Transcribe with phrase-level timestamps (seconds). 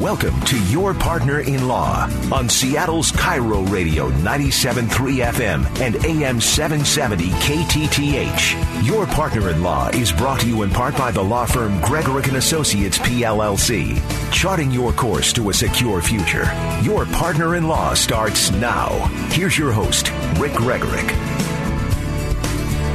[0.00, 4.88] Welcome to Your Partner in Law on Seattle's KIRO Radio 97.3
[5.32, 8.86] FM and AM 770 KTTH.
[8.86, 12.28] Your Partner in Law is brought to you in part by the law firm Gregorek
[12.28, 13.98] and Associates PLLC,
[14.30, 16.44] charting your course to a secure future.
[16.82, 18.90] Your Partner in Law starts now.
[19.30, 21.55] Here's your host, Rick Gregorek.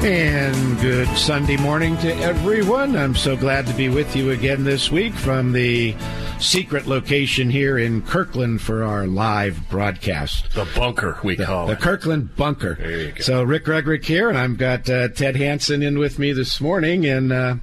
[0.03, 2.95] And good Sunday morning to everyone.
[2.95, 5.95] I'm so glad to be with you again this week from the
[6.39, 10.55] secret location here in Kirkland for our live broadcast.
[10.55, 11.75] The bunker, we the, call the it.
[11.75, 12.73] The Kirkland bunker.
[12.73, 13.21] There you go.
[13.21, 17.05] So Rick Gregorek here, and I've got uh, Ted Hanson in with me this morning,
[17.05, 17.55] and uh,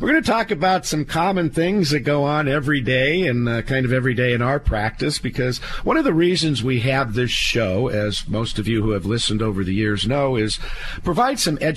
[0.00, 3.62] we're going to talk about some common things that go on every day and uh,
[3.62, 7.30] kind of every day in our practice, because one of the reasons we have this
[7.30, 10.58] show, as most of you who have listened over the years know, is
[11.04, 11.75] provide some education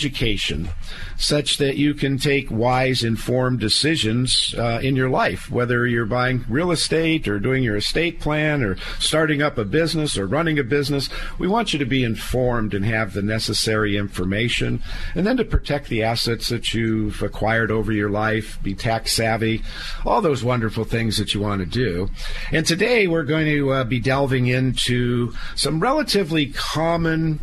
[1.18, 6.46] such that you can take wise, informed decisions uh, in your life, whether you're buying
[6.48, 10.64] real estate or doing your estate plan or starting up a business or running a
[10.64, 11.10] business.
[11.38, 14.82] We want you to be informed and have the necessary information,
[15.16, 19.62] and then to protect the assets that you've acquired over your life, be tax savvy,
[20.06, 22.10] all those wonderful things that you want to do.
[22.52, 27.40] And today we're going to uh, be delving into some relatively common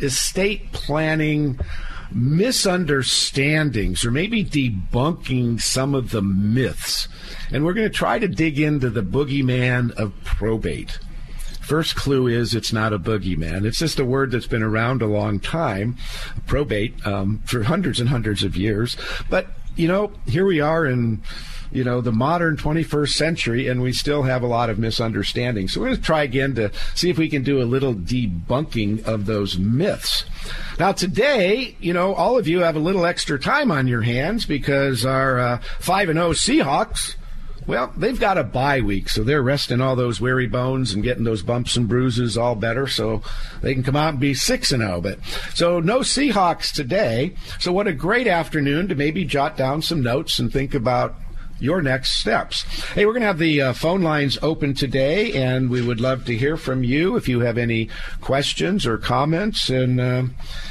[0.00, 1.58] estate planning
[2.10, 7.08] misunderstandings or maybe debunking some of the myths.
[7.50, 10.98] And we're going to try to dig into the boogeyman of probate.
[11.60, 13.66] First clue is it's not a boogeyman.
[13.66, 15.96] It's just a word that's been around a long time,
[16.46, 18.96] probate, um, for hundreds and hundreds of years.
[19.28, 19.48] But,
[19.78, 21.22] you know, here we are in
[21.70, 25.72] you know, the modern 21st century, and we still have a lot of misunderstandings.
[25.72, 29.04] So we're going to try again to see if we can do a little debunking
[29.04, 30.24] of those myths.
[30.78, 34.46] Now, today, you know, all of you have a little extra time on your hands
[34.46, 37.16] because our uh, 5 and 0 Seahawks.
[37.68, 41.24] Well, they've got a bye week, so they're resting all those weary bones and getting
[41.24, 43.20] those bumps and bruises all better, so
[43.60, 45.02] they can come out and be six and zero.
[45.02, 45.18] But
[45.52, 47.34] so no Seahawks today.
[47.58, 51.14] So what a great afternoon to maybe jot down some notes and think about
[51.60, 52.62] your next steps.
[52.92, 56.24] Hey, we're going to have the uh, phone lines open today, and we would love
[56.26, 57.90] to hear from you if you have any
[58.20, 59.68] questions or comments.
[59.68, 60.22] And uh,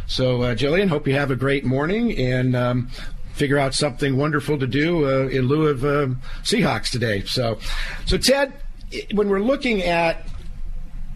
[0.06, 2.88] So, uh, Jillian, hope you have a great morning and um,
[3.34, 6.08] figure out something wonderful to do uh, in lieu of uh,
[6.42, 7.22] Seahawks today.
[7.24, 7.58] So,
[8.06, 8.54] so Ted,
[9.12, 10.26] when we're looking at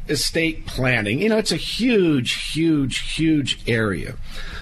[0.09, 4.17] estate planning, you know, it's a huge, huge, huge area.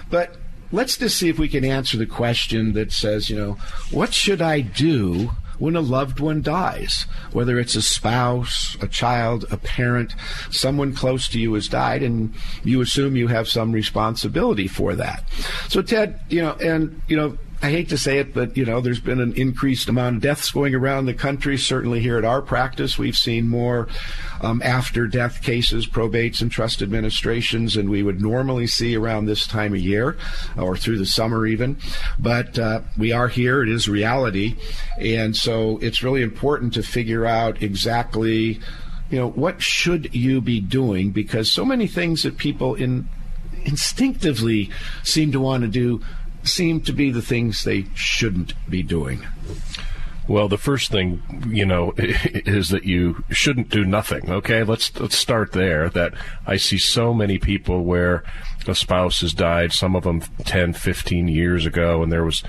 [0.09, 0.35] But
[0.71, 3.53] let's just see if we can answer the question that says, you know,
[3.91, 5.31] what should I do
[5.61, 7.03] when a loved one dies,
[7.33, 10.15] whether it's a spouse, a child, a parent,
[10.49, 15.23] someone close to you has died, and you assume you have some responsibility for that.
[15.69, 18.81] So, Ted, you know, and, you know, I hate to say it, but you know,
[18.81, 21.57] there's been an increased amount of deaths going around the country.
[21.57, 23.87] Certainly here at our practice, we've seen more
[24.41, 29.45] um, after death cases, probates, and trust administrations than we would normally see around this
[29.45, 30.17] time of year
[30.57, 31.77] or through the summer even.
[32.17, 34.55] But uh, we are here; it is reality,
[34.97, 38.59] and so it's really important to figure out exactly,
[39.11, 43.07] you know, what should you be doing because so many things that people in
[43.65, 44.71] instinctively
[45.03, 46.01] seem to want to do
[46.43, 49.25] seem to be the things they shouldn't be doing?
[50.27, 54.29] Well, the first thing, you know, is that you shouldn't do nothing.
[54.29, 55.89] Okay, let's let's start there.
[55.89, 56.13] That
[56.45, 58.23] I see so many people where
[58.67, 62.43] a spouse has died, some of them 10, 15 years ago, and there was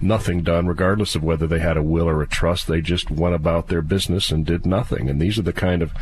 [0.00, 2.68] nothing done, regardless of whether they had a will or a trust.
[2.68, 5.10] They just went about their business and did nothing.
[5.10, 5.92] And these are the kind of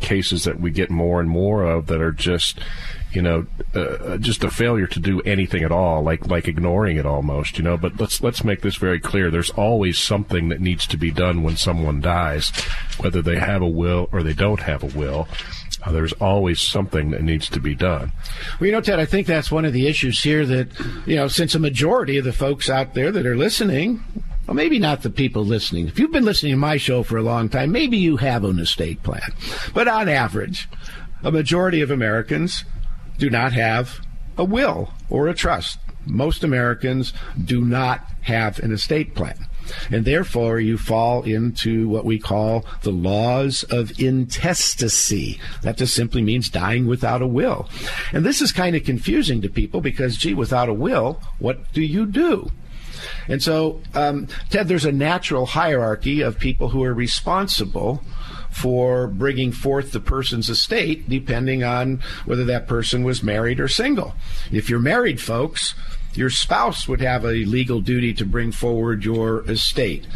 [0.00, 2.58] cases that we get more and more of that are just,
[3.12, 6.96] you know, uh, uh, just a failure to do anything at all, like like ignoring
[6.96, 7.76] it almost, you know.
[7.76, 9.30] But let's let's make this very clear.
[9.30, 12.50] There's always something that needs to be done when someone dies,
[12.98, 15.28] whether they have a will or they don't have a will.
[15.82, 18.10] Uh, there's always something that needs to be done.
[18.58, 20.68] Well, you know, Ted, I think that's one of the issues here that,
[21.04, 24.02] you know, since a majority of the folks out there that are listening,
[24.46, 25.88] well, maybe not the people listening.
[25.88, 28.58] If you've been listening to my show for a long time, maybe you have an
[28.58, 29.32] estate plan.
[29.72, 30.68] But on average,
[31.22, 32.64] a majority of Americans
[33.18, 34.00] do not have
[34.36, 35.78] a will or a trust.
[36.06, 39.46] Most Americans do not have an estate plan.
[39.90, 45.40] And therefore, you fall into what we call the laws of intestacy.
[45.62, 47.70] That just simply means dying without a will.
[48.12, 51.80] And this is kind of confusing to people because, gee, without a will, what do
[51.80, 52.50] you do?
[53.28, 58.02] And so, um, Ted, there's a natural hierarchy of people who are responsible
[58.50, 64.14] for bringing forth the person's estate, depending on whether that person was married or single.
[64.52, 65.74] If you're married, folks,
[66.14, 70.06] your spouse would have a legal duty to bring forward your estate.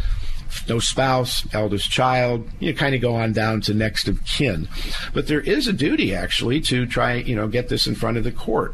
[0.67, 4.67] No spouse, eldest child, you kind of go on down to next of kin.
[5.13, 8.23] But there is a duty actually to try, you know, get this in front of
[8.23, 8.73] the court.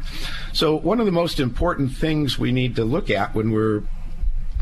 [0.52, 3.82] So one of the most important things we need to look at when we're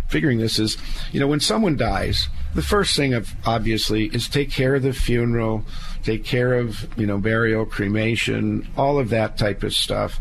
[0.08, 0.76] figuring this is,
[1.12, 4.92] you know, when someone dies, the first thing of obviously is take care of the
[4.92, 5.64] funeral,
[6.02, 10.20] take care of, you know, burial, cremation, all of that type of stuff.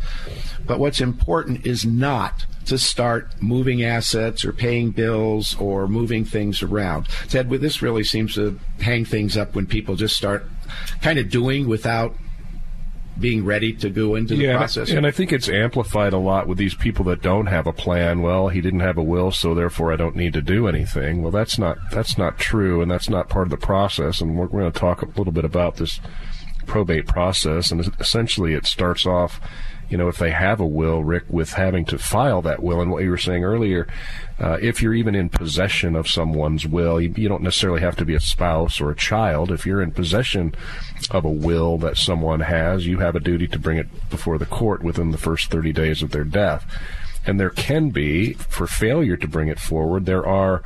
[0.66, 6.64] But what's important is not to start moving assets or paying bills or moving things
[6.64, 7.08] around.
[7.28, 10.46] Ted, this really seems to hang things up when people just start
[11.02, 12.16] kind of doing without
[13.20, 14.90] being ready to go into the yeah, process.
[14.90, 18.22] And I think it's amplified a lot with these people that don't have a plan.
[18.22, 21.22] Well, he didn't have a will, so therefore I don't need to do anything.
[21.22, 24.22] Well, that's not that's not true, and that's not part of the process.
[24.22, 26.00] And we're, we're going to talk a little bit about this
[26.66, 27.72] probate process.
[27.72, 29.40] And essentially, it starts off
[29.90, 32.82] you know, if they have a will, Rick, with having to file that will.
[32.82, 33.88] And what you were saying earlier,
[34.40, 38.06] uh, if you're even in possession of someone's will, you, you, don't necessarily have to
[38.06, 39.52] be a spouse or a child.
[39.52, 40.56] If you're in possession
[41.12, 44.46] of a will that someone has, you have a duty to bring it before the
[44.46, 46.66] court within the first 30 days of their death.
[47.26, 50.62] And there can be, for failure to bring it forward, there are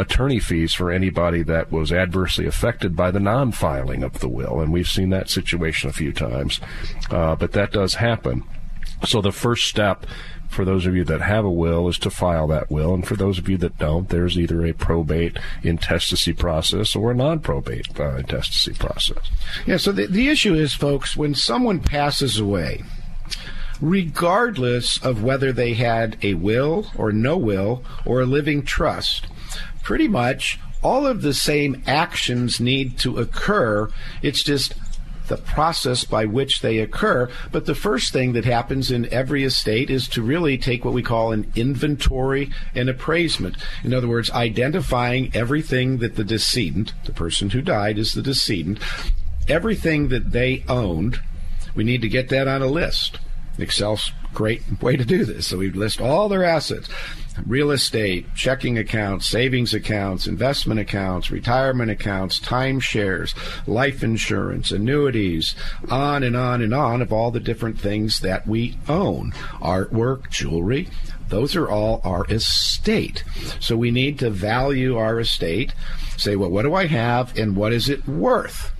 [0.00, 4.60] attorney fees for anybody that was adversely affected by the non filing of the will.
[4.60, 6.60] And we've seen that situation a few times.
[7.10, 8.44] Uh, but that does happen.
[9.04, 10.06] So the first step
[10.50, 13.14] for those of you that have a will is to file that will, and for
[13.14, 18.16] those of you that don't, there's either a probate intestacy process or a non-probate uh,
[18.16, 19.30] intestacy process.
[19.64, 19.76] Yeah.
[19.76, 22.82] So the, the issue is, folks, when someone passes away,
[23.80, 29.28] regardless of whether they had a will or no will or a living trust,
[29.82, 33.88] pretty much all of the same actions need to occur.
[34.22, 34.74] It's just
[35.28, 37.30] the process by which they occur.
[37.52, 41.02] But the first thing that happens in every estate is to really take what we
[41.02, 43.56] call an inventory and appraisement.
[43.84, 48.80] In other words, identifying everything that the decedent, the person who died is the decedent,
[49.48, 51.20] everything that they owned.
[51.74, 53.20] We need to get that on a list.
[53.58, 55.46] Excel's great way to do this.
[55.48, 56.88] So we list all their assets
[57.46, 63.34] real estate, checking accounts, savings accounts, investment accounts, retirement accounts, timeshares,
[63.66, 65.54] life insurance, annuities,
[65.88, 70.88] on and on and on of all the different things that we own artwork, jewelry.
[71.28, 73.22] Those are all our estate.
[73.60, 75.72] So we need to value our estate,
[76.16, 78.72] say, well, what do I have and what is it worth?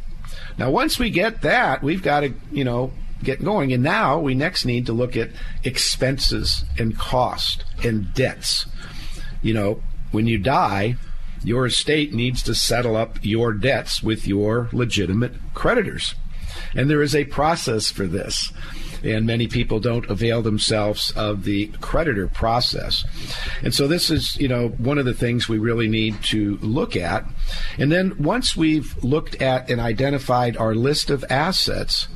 [0.58, 3.72] Now, once we get that, we've got to, you know, get going.
[3.72, 5.30] And now we next need to look at
[5.64, 8.66] expenses and cost and debts.
[9.42, 10.96] You know, when you die,
[11.42, 16.14] your estate needs to settle up your debts with your legitimate creditors.
[16.74, 18.52] And there is a process for this.
[19.02, 23.04] And many people don't avail themselves of the creditor process.
[23.62, 26.96] And so this is, you know, one of the things we really need to look
[26.96, 27.24] at.
[27.78, 32.08] And then once we've looked at and identified our list of assets,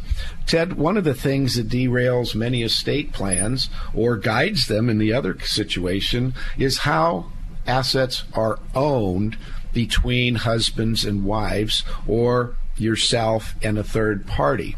[0.46, 5.12] Ted, one of the things that derails many estate plans or guides them in the
[5.12, 7.32] other situation is how
[7.66, 9.38] assets are owned
[9.72, 14.76] between husbands and wives or yourself and a third party.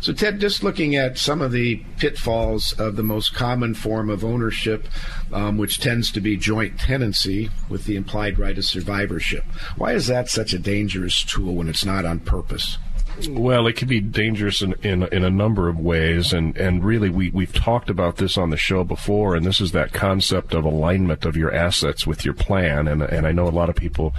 [0.00, 4.24] So, Ted, just looking at some of the pitfalls of the most common form of
[4.24, 4.88] ownership,
[5.32, 9.44] um, which tends to be joint tenancy with the implied right of survivorship.
[9.76, 12.78] Why is that such a dangerous tool when it's not on purpose?
[13.28, 17.10] Well, it can be dangerous in, in, in a number of ways, and, and really
[17.10, 20.64] we, we've talked about this on the show before, and this is that concept of
[20.64, 24.14] alignment of your assets with your plan, and and I know a lot of people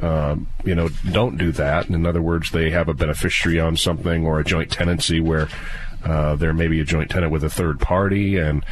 [0.00, 1.88] um, you know, don't do that.
[1.88, 5.48] In other words, they have a beneficiary on something or a joint tenancy where
[6.04, 8.64] uh, there may be a joint tenant with a third party, and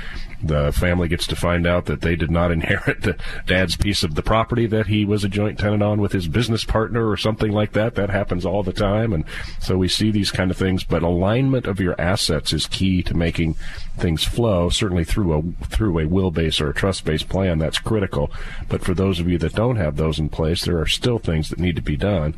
[0.43, 3.17] the family gets to find out that they did not inherit the
[3.47, 6.65] dad's piece of the property that he was a joint tenant on with his business
[6.65, 7.95] partner or something like that.
[7.95, 9.13] That happens all the time.
[9.13, 9.25] And
[9.61, 13.15] so we see these kind of things, but alignment of your assets is key to
[13.15, 13.55] making
[13.99, 17.59] things flow, certainly through a, through a will based or a trust based plan.
[17.59, 18.31] That's critical.
[18.69, 21.49] But for those of you that don't have those in place, there are still things
[21.49, 22.35] that need to be done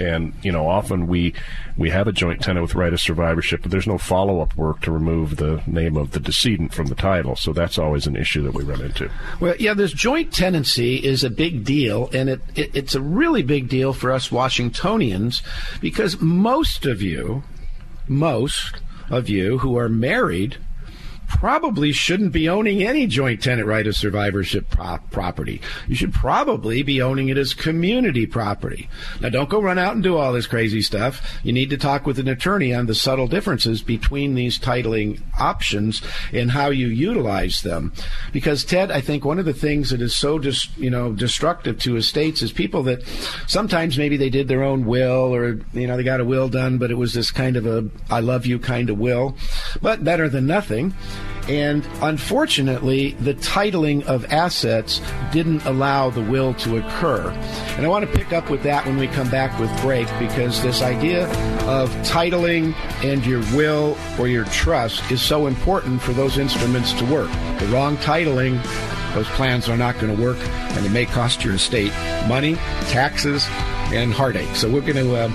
[0.00, 1.34] and you know often we
[1.76, 4.80] we have a joint tenant with right of survivorship, but there's no follow up work
[4.82, 7.36] to remove the name of the decedent from the title.
[7.36, 9.10] So that's always an issue that we run into.
[9.40, 13.42] Well, yeah, this joint tenancy is a big deal, and it, it it's a really
[13.42, 15.42] big deal for us Washingtonians
[15.80, 17.42] because most of you,
[18.08, 18.80] most
[19.10, 20.56] of you who are married
[21.30, 25.60] probably shouldn't be owning any joint tenant right of survivorship pro- property.
[25.86, 28.88] You should probably be owning it as community property.
[29.20, 31.38] Now, don't go run out and do all this crazy stuff.
[31.42, 36.02] You need to talk with an attorney on the subtle differences between these titling options
[36.32, 37.92] and how you utilize them.
[38.32, 41.78] Because Ted, I think one of the things that is so just you know destructive
[41.80, 43.02] to estates is people that
[43.46, 46.78] sometimes maybe they did their own will or you know they got a will done,
[46.78, 49.36] but it was this kind of a I love you kind of will,
[49.80, 50.92] but better than nothing.
[51.48, 55.00] And unfortunately, the titling of assets
[55.32, 57.30] didn't allow the will to occur.
[57.76, 60.62] And I want to pick up with that when we come back with break because
[60.62, 61.26] this idea
[61.62, 67.04] of titling and your will or your trust is so important for those instruments to
[67.06, 67.30] work.
[67.58, 68.62] The wrong titling
[69.14, 71.92] those plans are not going to work, and it may cost your estate
[72.28, 72.54] money,
[72.90, 73.44] taxes,
[73.92, 74.54] and heartache.
[74.54, 75.28] So we're going to uh,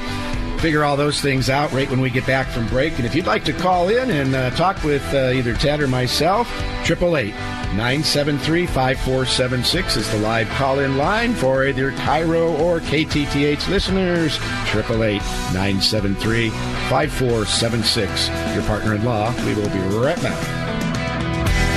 [0.66, 2.98] figure all those things out right when we get back from break.
[2.98, 5.88] And if you'd like to call in and uh, talk with uh, either Ted or
[5.88, 6.52] myself,
[6.90, 7.36] 888
[7.76, 14.38] 973 5476 is the live call in line for either KIRO or KTTH listeners.
[14.74, 15.22] 888
[15.54, 18.28] 973 5476.
[18.56, 19.32] Your partner in law.
[19.46, 20.66] We will be right back.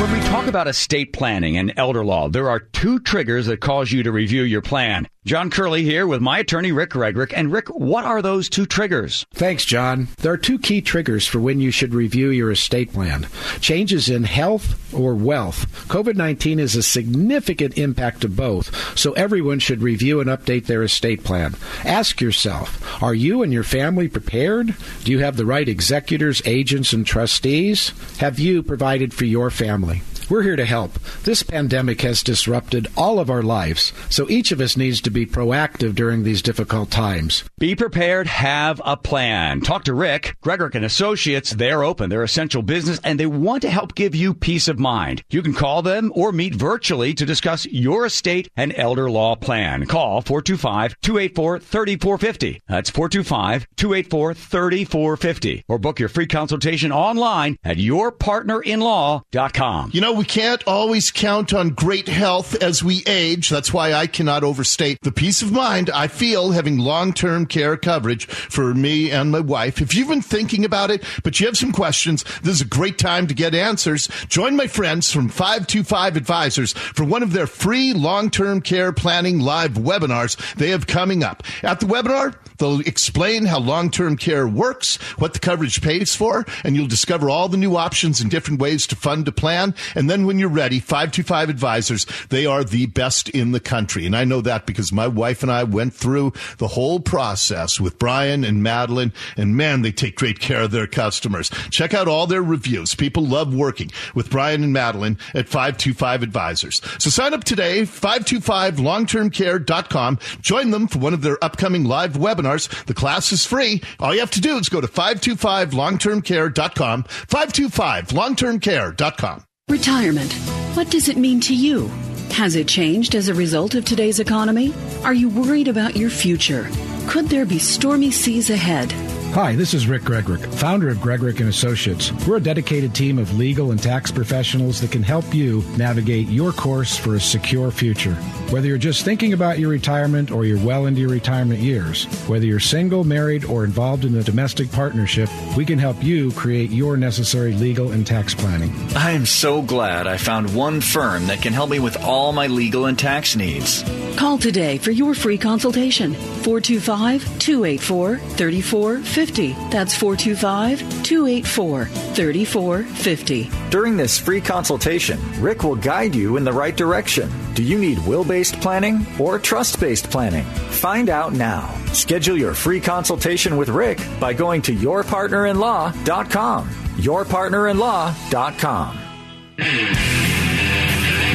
[0.00, 3.92] When we talk about estate planning and elder law, there are two triggers that cause
[3.92, 5.08] you to review your plan.
[5.28, 7.34] John Curley here with my attorney, Rick Gregorek.
[7.36, 9.26] And Rick, what are those two triggers?
[9.34, 10.08] Thanks, John.
[10.22, 13.26] There are two key triggers for when you should review your estate plan
[13.60, 15.70] changes in health or wealth.
[15.88, 20.82] COVID 19 is a significant impact to both, so everyone should review and update their
[20.82, 21.54] estate plan.
[21.84, 24.74] Ask yourself Are you and your family prepared?
[25.04, 27.92] Do you have the right executors, agents, and trustees?
[28.20, 30.00] Have you provided for your family?
[30.30, 30.98] We're here to help.
[31.24, 35.24] This pandemic has disrupted all of our lives, so each of us needs to be
[35.24, 37.44] proactive during these difficult times.
[37.58, 39.62] Be prepared, have a plan.
[39.62, 41.52] Talk to Rick, Gregorek and Associates.
[41.52, 45.22] They're open, they're essential business, and they want to help give you peace of mind.
[45.30, 49.86] You can call them or meet virtually to discuss your estate and elder law plan.
[49.86, 52.60] Call 425-284-3450.
[52.68, 55.64] That's 425-284-3450.
[55.68, 59.90] Or book your free consultation online at yourpartnerinlaw.com.
[59.94, 63.48] You know, we can't always count on great health as we age.
[63.48, 67.76] That's why I cannot overstate the peace of mind I feel having long term care
[67.76, 69.80] coverage for me and my wife.
[69.80, 72.98] If you've been thinking about it, but you have some questions, this is a great
[72.98, 74.08] time to get answers.
[74.26, 79.38] Join my friends from 525 Advisors for one of their free long term care planning
[79.38, 81.44] live webinars they have coming up.
[81.62, 86.44] At the webinar, They'll explain how long term care works, what the coverage pays for,
[86.64, 89.74] and you'll discover all the new options and different ways to fund a plan.
[89.94, 94.06] And then when you're ready, 525 Advisors, they are the best in the country.
[94.06, 97.98] And I know that because my wife and I went through the whole process with
[97.98, 101.50] Brian and Madeline, and man, they take great care of their customers.
[101.70, 102.94] Check out all their reviews.
[102.94, 106.80] People love working with Brian and Madeline at 525 Advisors.
[106.98, 110.18] So sign up today, 525longtermcare.com.
[110.40, 112.68] Join them for one of their upcoming live webinars.
[112.86, 113.82] The class is free.
[114.00, 119.47] All you have to do is go to 525longtermcare.com, 525longtermcare.com.
[119.68, 120.32] Retirement.
[120.72, 121.88] What does it mean to you?
[122.30, 124.72] Has it changed as a result of today's economy?
[125.04, 126.70] Are you worried about your future?
[127.06, 128.90] Could there be stormy seas ahead?
[129.34, 132.10] Hi, this is Rick Gregorek, founder of Gregorek and Associates.
[132.26, 136.50] We're a dedicated team of legal and tax professionals that can help you navigate your
[136.50, 138.14] course for a secure future.
[138.50, 142.46] Whether you're just thinking about your retirement or you're well into your retirement years, whether
[142.46, 146.96] you're single, married, or involved in a domestic partnership, we can help you create your
[146.96, 148.72] necessary legal and tax planning.
[148.96, 152.46] I am so glad I found one firm that can help me with all my
[152.46, 153.84] legal and tax needs.
[154.16, 156.14] Call today for your free consultation.
[156.14, 159.70] 425 284 3450 3450.
[159.70, 163.50] That's 425 284 3450.
[163.70, 167.30] During this free consultation, Rick will guide you in the right direction.
[167.54, 170.44] Do you need will based planning or trust based planning?
[170.44, 171.74] Find out now.
[171.92, 176.68] Schedule your free consultation with Rick by going to yourpartnerinlaw.com.
[176.68, 178.98] Yourpartnerinlaw.com.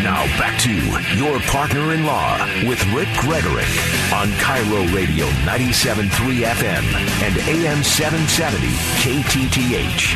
[0.03, 0.71] Now back to
[1.17, 2.37] Your Partner in Law
[2.67, 6.83] with Rick Gregorek on KIRO Radio 97.3 FM
[7.23, 8.67] and AM 770
[9.01, 10.13] KTTH.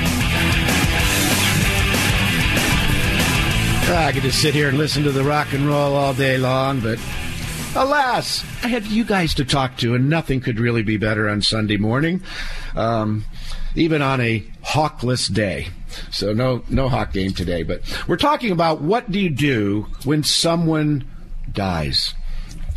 [3.90, 6.80] I could just sit here and listen to the rock and roll all day long,
[6.80, 7.00] but
[7.76, 11.42] alas, I had you guys to talk to, and nothing could really be better on
[11.42, 12.22] Sunday morning,
[12.76, 13.26] um,
[13.76, 15.70] even on a hawkless day.
[16.12, 20.22] So no no hawk game today, but we're talking about what do you do when
[20.22, 21.08] someone
[21.52, 22.14] dies,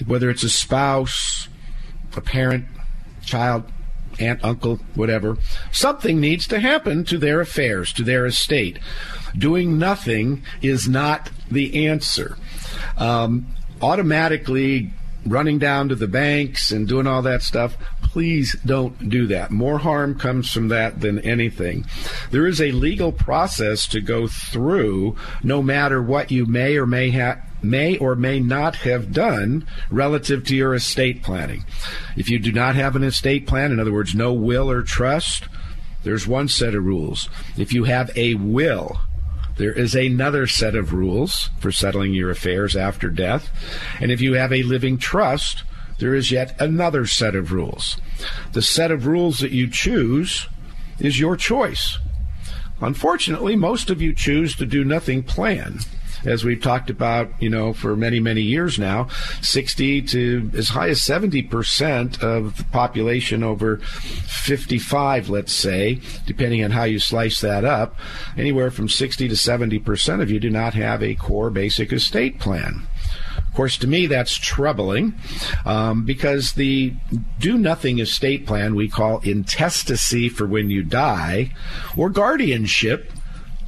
[0.06, 1.48] whether it's a spouse,
[2.16, 2.66] a parent,
[3.24, 3.64] child,
[4.18, 5.36] aunt, uncle, whatever.
[5.72, 8.78] Something needs to happen to their affairs, to their estate.
[9.36, 12.36] Doing nothing is not the answer.
[12.96, 13.46] Um,
[13.80, 14.92] automatically
[15.26, 19.50] running down to the banks and doing all that stuff, please don't do that.
[19.50, 21.86] More harm comes from that than anything.
[22.30, 27.10] There is a legal process to go through no matter what you may or may
[27.10, 31.64] have may or may not have done relative to your estate planning.
[32.16, 35.44] If you do not have an estate plan, in other words, no will or trust,
[36.02, 37.28] there's one set of rules.
[37.56, 39.00] If you have a will,
[39.56, 43.50] there is another set of rules for settling your affairs after death.
[44.00, 45.64] And if you have a living trust,
[45.98, 48.00] there is yet another set of rules.
[48.52, 50.48] The set of rules that you choose
[50.98, 51.98] is your choice.
[52.80, 55.80] Unfortunately, most of you choose to do nothing plan
[56.24, 59.08] as we've talked about, you know, for many, many years now,
[59.42, 66.70] 60 to as high as 70% of the population over 55, let's say, depending on
[66.70, 67.96] how you slice that up,
[68.36, 72.86] anywhere from 60 to 70% of you do not have a core basic estate plan.
[73.36, 75.14] Of course, to me, that's troubling
[75.64, 76.94] um, because the
[77.40, 81.52] do nothing estate plan we call intestacy for when you die
[81.96, 83.10] or guardianship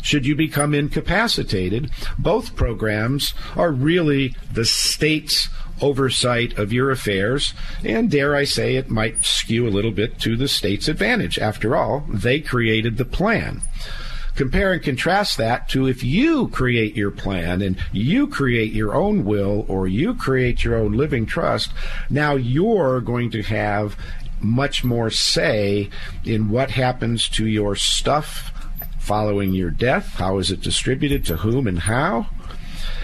[0.03, 1.91] should you become incapacitated.
[2.19, 5.49] Both programs are really the state's
[5.81, 10.37] oversight of your affairs, and dare I say, it might skew a little bit to
[10.37, 11.39] the state's advantage.
[11.39, 13.63] After all, they created the plan.
[14.35, 19.25] Compare and contrast that to if you create your plan and you create your own
[19.25, 21.71] will or you create your own living trust,
[22.09, 23.97] now you're going to have
[24.41, 25.91] much more say
[26.25, 28.52] in what happens to your stuff
[29.03, 30.15] following your death?
[30.15, 31.25] How is it distributed?
[31.27, 32.29] To whom and how?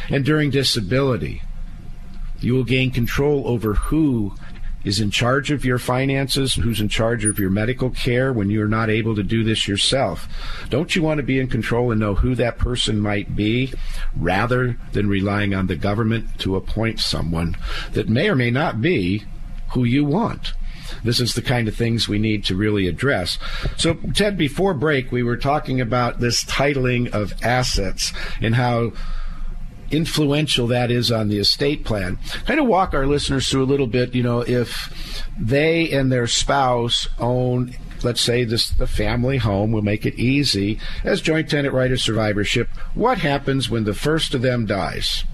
[0.08, 1.42] And during disability,
[2.40, 4.34] you will gain control over who
[4.84, 8.68] is in charge of your finances, who's in charge of your medical care when you're
[8.68, 10.28] not able to do this yourself.
[10.70, 13.72] Don't you want to be in control and know who that person might be
[14.16, 17.56] rather than relying on the government to appoint someone
[17.92, 19.24] that may or may not be
[19.72, 20.52] who you want?
[21.04, 23.38] This is the kind of things we need to really address.
[23.76, 28.92] So, Ted, before break, we were talking about this titling of assets and how
[29.90, 32.18] influential that is on the estate plan.
[32.44, 36.26] Kind of walk our listeners through a little bit, you know, if they and their
[36.26, 41.74] spouse own let's say this the family home will make it easy as joint tenant
[41.74, 45.24] right of survivorship what happens when the first of them dies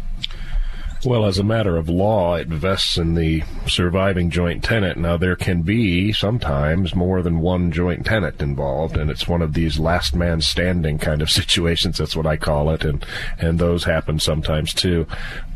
[1.05, 4.99] well, as a matter of law, it vests in the surviving joint tenant.
[4.99, 9.55] Now, there can be sometimes more than one joint tenant involved, and it's one of
[9.55, 11.99] these last man standing kind of situations.
[11.99, 13.05] That's what I call it, and
[13.39, 15.07] and those happen sometimes too.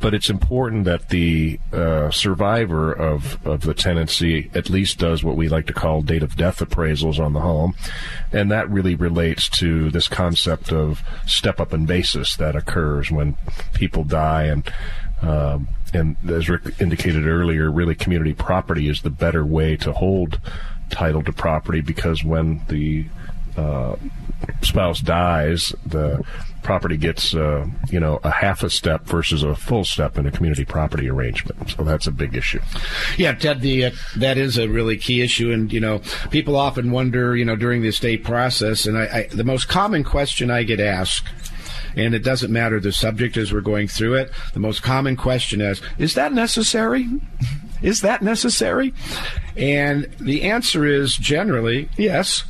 [0.00, 5.36] But it's important that the uh, survivor of of the tenancy at least does what
[5.36, 7.74] we like to call date of death appraisals on the home,
[8.32, 13.36] and that really relates to this concept of step up in basis that occurs when
[13.74, 14.70] people die and
[15.22, 20.40] um, and as Rick indicated earlier, really community property is the better way to hold
[20.90, 23.06] title to property because when the
[23.56, 23.96] uh,
[24.62, 26.24] spouse dies, the
[26.62, 30.30] property gets uh, you know a half a step versus a full step in a
[30.30, 31.70] community property arrangement.
[31.70, 32.60] So that's a big issue.
[33.16, 36.00] Yeah, Ted, the uh, that is a really key issue, and you know
[36.30, 40.04] people often wonder, you know, during the estate process, and I, I, the most common
[40.04, 41.26] question I get asked
[41.96, 44.30] and it doesn't matter the subject as we're going through it.
[44.54, 47.06] The most common question is, is that necessary?
[47.82, 48.92] Is that necessary?
[49.56, 52.44] And the answer is generally yes.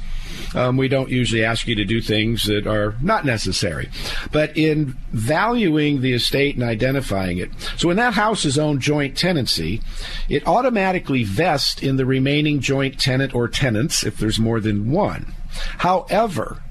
[0.54, 3.88] um, we don't usually ask you to do things that are not necessary.
[4.32, 9.16] But in valuing the estate and identifying it, so when that house is owned joint
[9.16, 9.82] tenancy,
[10.28, 15.34] it automatically vests in the remaining joint tenant or tenants if there's more than one.
[15.78, 16.62] However,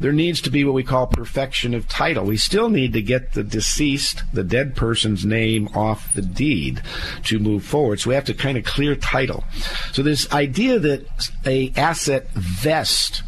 [0.00, 2.24] there needs to be what we call perfection of title.
[2.24, 6.82] We still need to get the deceased, the dead person's name off the deed
[7.24, 8.00] to move forward.
[8.00, 9.44] So we have to kind of clear title.
[9.92, 11.06] So this idea that
[11.46, 13.22] a asset vest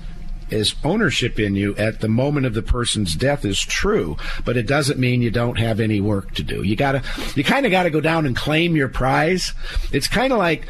[0.51, 4.67] is ownership in you at the moment of the person's death is true, but it
[4.67, 6.63] doesn't mean you don't have any work to do.
[6.63, 7.03] You gotta,
[7.35, 9.53] you kind of got to go down and claim your prize.
[9.93, 10.69] It's kind of like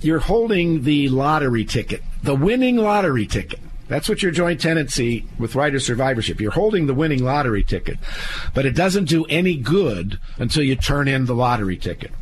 [0.00, 3.60] you're holding the lottery ticket, the winning lottery ticket.
[3.88, 6.40] That's what your joint tenancy with right of survivorship.
[6.40, 7.98] You're holding the winning lottery ticket,
[8.54, 12.12] but it doesn't do any good until you turn in the lottery ticket.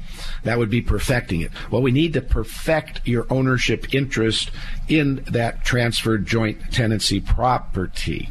[0.45, 1.53] That would be perfecting it.
[1.71, 4.51] Well, we need to perfect your ownership interest
[4.89, 8.31] in that transferred joint tenancy property.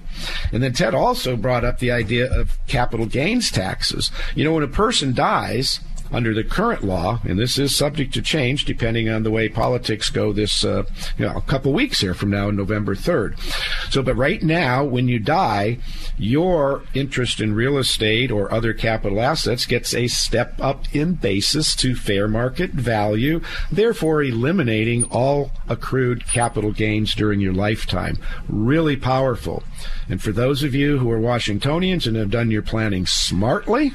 [0.52, 4.12] And then Ted also brought up the idea of capital gains taxes.
[4.36, 5.80] You know, when a person dies,
[6.12, 10.10] under the current law, and this is subject to change depending on the way politics
[10.10, 10.84] go this, uh,
[11.18, 13.40] you know, a couple weeks here from now, November 3rd.
[13.92, 15.80] So, but right now, when you die,
[16.18, 21.76] your interest in real estate or other capital assets gets a step up in basis
[21.78, 28.18] to fair market value, therefore eliminating all accrued capital gains during your lifetime.
[28.48, 29.64] Really powerful.
[30.10, 33.94] And for those of you who are Washingtonians and have done your planning smartly,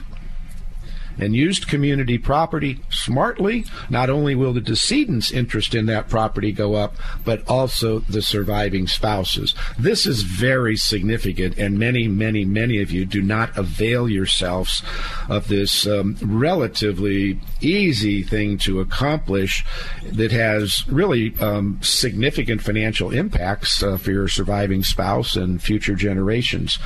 [1.18, 6.74] and used community property smartly, not only will the decedent's interest in that property go
[6.74, 9.54] up, but also the surviving spouses.
[9.78, 14.82] This is very significant, and many, many, many of you do not avail yourselves
[15.28, 19.64] of this um, relatively easy thing to accomplish
[20.04, 26.78] that has really um, significant financial impacts uh, for your surviving spouse and future generations.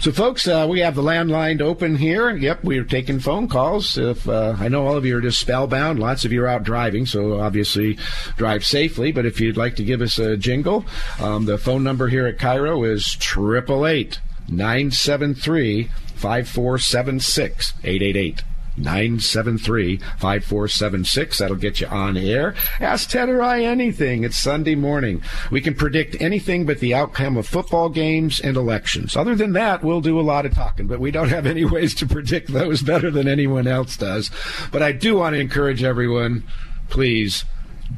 [0.00, 2.30] So, folks, uh, we have the landline open here.
[2.30, 3.98] Yep, we are taking phone calls calls.
[3.98, 6.62] If uh, I know all of you are just spellbound, lots of you are out
[6.62, 7.98] driving, so obviously
[8.36, 9.12] drive safely.
[9.12, 10.84] But if you'd like to give us a jingle,
[11.20, 16.78] um, the phone number here at KIRO is triple eight nine seven three five four
[16.78, 18.42] seven six eight eight eight.
[18.76, 21.38] 973 5476.
[21.38, 22.54] That'll get you on air.
[22.80, 24.24] Ask Ted or I anything.
[24.24, 25.22] It's Sunday morning.
[25.50, 29.16] We can predict anything but the outcome of football games and elections.
[29.16, 31.94] Other than that, we'll do a lot of talking, but we don't have any ways
[31.96, 34.30] to predict those better than anyone else does.
[34.72, 36.44] But I do want to encourage everyone,
[36.88, 37.44] please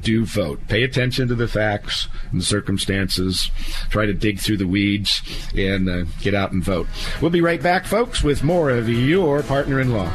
[0.02, 0.60] do vote.
[0.68, 3.50] Pay attention to the facts and the circumstances.
[3.90, 5.22] Try to dig through the weeds
[5.56, 6.86] and uh, get out and vote.
[7.20, 10.10] We'll be right back, folks, with more of your partner in law.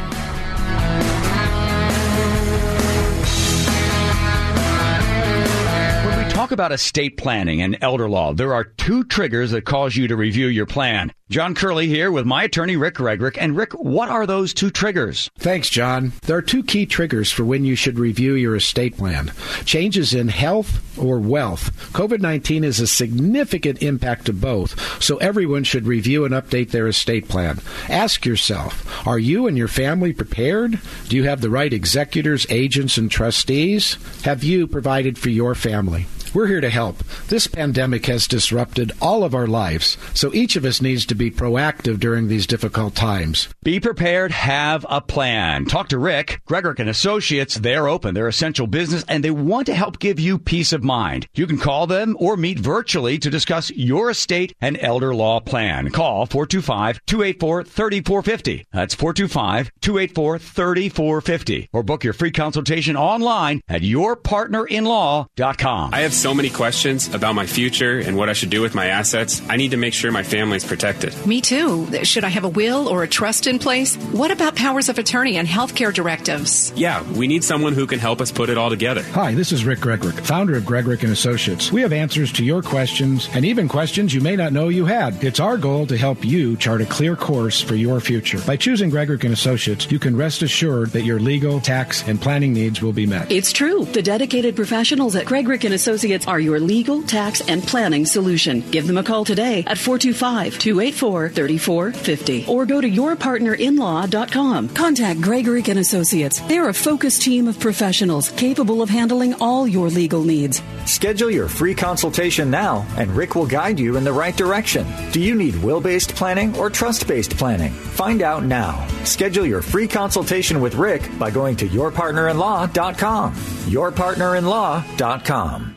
[6.47, 10.15] Talk about estate planning and elder law, there are two triggers that cause you to
[10.15, 11.11] review your plan.
[11.29, 13.35] John Curley here with my attorney, Rick Gregorek.
[13.37, 15.29] And Rick, what are those two triggers?
[15.37, 16.13] Thanks, John.
[16.21, 19.33] There are two key triggers for when you should review your estate plan
[19.65, 21.69] changes in health or wealth.
[21.91, 26.87] COVID 19 is a significant impact to both, so everyone should review and update their
[26.87, 27.59] estate plan.
[27.89, 30.79] Ask yourself are you and your family prepared?
[31.09, 33.97] Do you have the right executors, agents, and trustees?
[34.23, 36.07] Have you provided for your family?
[36.33, 37.03] We're here to help.
[37.27, 41.31] This pandemic has disrupted all of our lives, so each of us needs to be
[41.31, 43.49] proactive during these difficult times.
[43.63, 45.65] Be prepared, have a plan.
[45.65, 47.55] Talk to Rick, Gregorek and Associates.
[47.55, 51.27] They're open, they're essential business, and they want to help give you peace of mind.
[51.33, 55.91] You can call them or meet virtually to discuss your estate and elder law plan.
[55.91, 58.65] Call 425-284-3450.
[58.71, 61.69] That's 425-284-3450.
[61.73, 65.93] Or book your free consultation online at yourpartnerinlaw.com.
[65.93, 68.87] I have so many questions about my future and what I should do with my
[68.87, 69.41] assets.
[69.47, 71.13] I need to make sure my family is protected.
[71.27, 72.03] Me too.
[72.03, 73.95] Should I have a will or a trust in place?
[74.11, 76.73] What about powers of attorney and healthcare directives?
[76.75, 79.03] Yeah, we need someone who can help us put it all together.
[79.13, 81.71] Hi, this is Rick Gregorek, founder of Gregorek and Associates.
[81.71, 85.23] We have answers to your questions and even questions you may not know you had.
[85.23, 88.39] It's our goal to help you chart a clear course for your future.
[88.47, 92.53] By choosing Gregorek and Associates, you can rest assured that your legal, tax, and planning
[92.53, 93.31] needs will be met.
[93.31, 93.85] It's true.
[93.85, 98.61] The dedicated professionals at Gregorek and Associates are your legal, tax, and planning solution.
[98.71, 104.69] Give them a call today at 425 284 3450 or go to yourpartnerinlaw.com.
[104.69, 106.39] Contact Gregorek and Associates.
[106.41, 110.61] They're a focused team of professionals capable of handling all your legal needs.
[110.85, 114.85] Schedule your free consultation now, and Rick will guide you in the right direction.
[115.11, 117.71] Do you need will based planning or trust based planning?
[117.71, 118.85] Find out now.
[119.03, 123.33] Schedule your free consultation with Rick by going to yourpartnerinlaw.com.
[123.33, 125.76] Yourpartnerinlaw.com.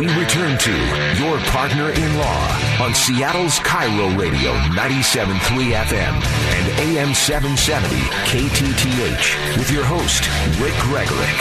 [0.00, 0.72] We return to
[1.22, 6.14] Your Partner in Law on Seattle's KIRO Radio 97.3 FM
[6.54, 10.22] and AM 770 KTTH with your host,
[10.58, 11.40] Rick Gregorek.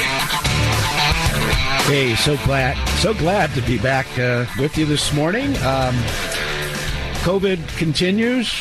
[1.87, 5.55] Hey, so glad, so glad to be back uh, with you this morning.
[5.57, 5.95] Um,
[7.23, 8.51] COVID continues.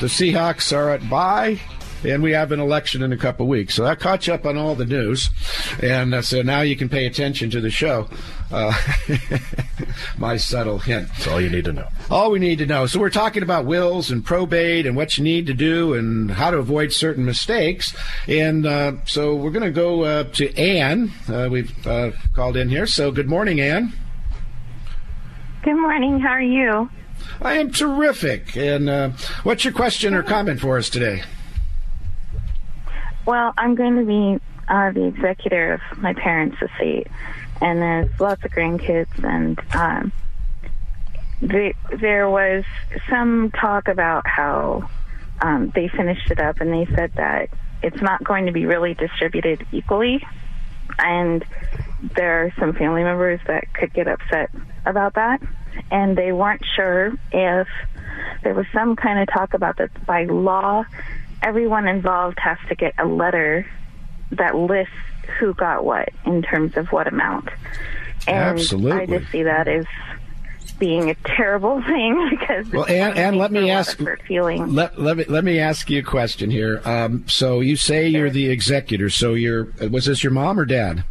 [0.00, 1.60] The Seahawks are at bye
[2.04, 3.74] and we have an election in a couple weeks.
[3.74, 5.30] So I caught you up on all the news,
[5.82, 8.08] and uh, so now you can pay attention to the show.
[8.50, 8.72] Uh,
[10.18, 11.08] my subtle hint.
[11.08, 11.88] That's all you need to know.
[12.10, 12.86] All we need to know.
[12.86, 16.50] So we're talking about wills and probate and what you need to do and how
[16.50, 17.96] to avoid certain mistakes.
[18.28, 21.12] And uh, so we're going to go uh, to Anne.
[21.28, 22.86] Uh, we've uh, called in here.
[22.86, 23.92] So good morning, Anne.
[25.62, 26.20] Good morning.
[26.20, 26.88] How are you?
[27.42, 28.56] I am terrific.
[28.56, 29.10] And uh,
[29.42, 31.22] what's your question or comment for us today?
[33.26, 37.08] Well, I'm going to be uh, the executor of my parents' estate,
[37.60, 40.12] and there's lots of grandkids, and um,
[41.40, 42.64] the, there was
[43.10, 44.88] some talk about how
[45.40, 47.50] um, they finished it up, and they said that
[47.82, 50.24] it's not going to be really distributed equally,
[51.00, 51.44] and
[52.14, 54.50] there are some family members that could get upset
[54.84, 55.42] about that,
[55.90, 57.66] and they weren't sure if
[58.44, 60.84] there was some kind of talk about that by law
[61.42, 63.66] everyone involved has to get a letter
[64.32, 64.92] that lists
[65.38, 67.48] who got what in terms of what amount.
[68.26, 68.92] And Absolutely.
[68.92, 69.86] I just see that as
[70.78, 74.74] being a terrible thing because well, and, and let me ask feeling.
[74.74, 76.80] Let, let me let me ask you a question here.
[76.84, 79.10] Um, so you say you're the executor.
[79.10, 81.04] So you're was this your mom or dad?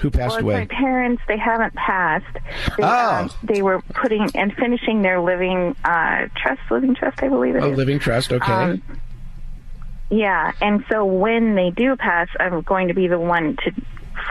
[0.00, 0.54] Who passed well, away?
[0.60, 1.22] My parents.
[1.26, 2.36] They haven't passed.
[2.76, 3.28] They, oh.
[3.42, 7.72] They were putting and finishing their living uh, trust, living trust, I believe it oh,
[7.72, 7.76] is.
[7.76, 8.32] living trust.
[8.32, 8.52] Okay.
[8.52, 8.82] Um,
[10.10, 13.72] yeah, and so when they do pass, I'm going to be the one to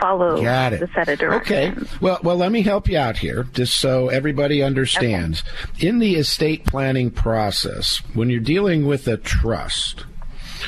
[0.00, 0.80] follow Got it.
[0.80, 1.82] the set of directions.
[1.82, 1.96] Okay.
[2.00, 5.42] Well, well, let me help you out here, just so everybody understands.
[5.74, 5.88] Okay.
[5.88, 10.04] In the estate planning process, when you're dealing with a trust,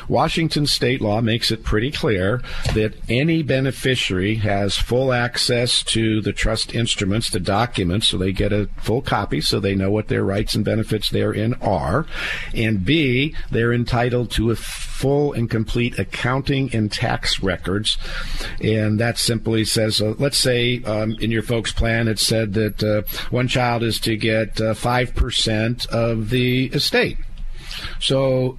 [0.06, 2.42] Washington state law makes it pretty clear
[2.74, 8.52] that any beneficiary has full access to the trust instruments, the documents, so they get
[8.52, 12.06] a full copy so they know what their rights and benefits therein are.
[12.54, 17.98] And B, they're entitled to a full and complete accounting and tax records.
[18.60, 22.82] And that simply says, uh, let's say um, in your folks' plan, it said that
[22.82, 27.18] uh, one child is to get uh, 5% of the estate.
[28.00, 28.58] So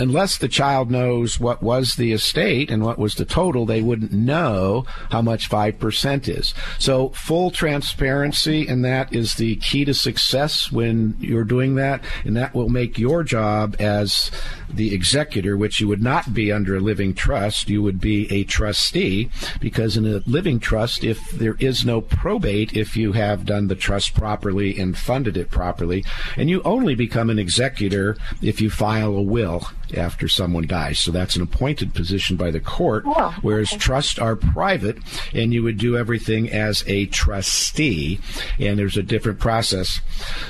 [0.00, 4.12] unless the child knows what was the estate and what was the total, they wouldn't
[4.12, 6.54] know how much 5% is.
[6.78, 12.36] So full transparency, and that is the key to success when you're doing that, and
[12.36, 14.30] that will make your job as
[14.74, 18.44] the executor, which you would not be under a living trust, you would be a
[18.44, 19.30] trustee,
[19.60, 23.74] because in a living trust, if there is no probate, if you have done the
[23.74, 26.04] trust properly and funded it properly,
[26.36, 30.98] and you only become an executor if you file a will after someone dies.
[30.98, 33.78] So that's an appointed position by the court, oh, whereas okay.
[33.78, 34.98] trusts are private,
[35.34, 38.20] and you would do everything as a trustee,
[38.58, 40.00] and there's a different process.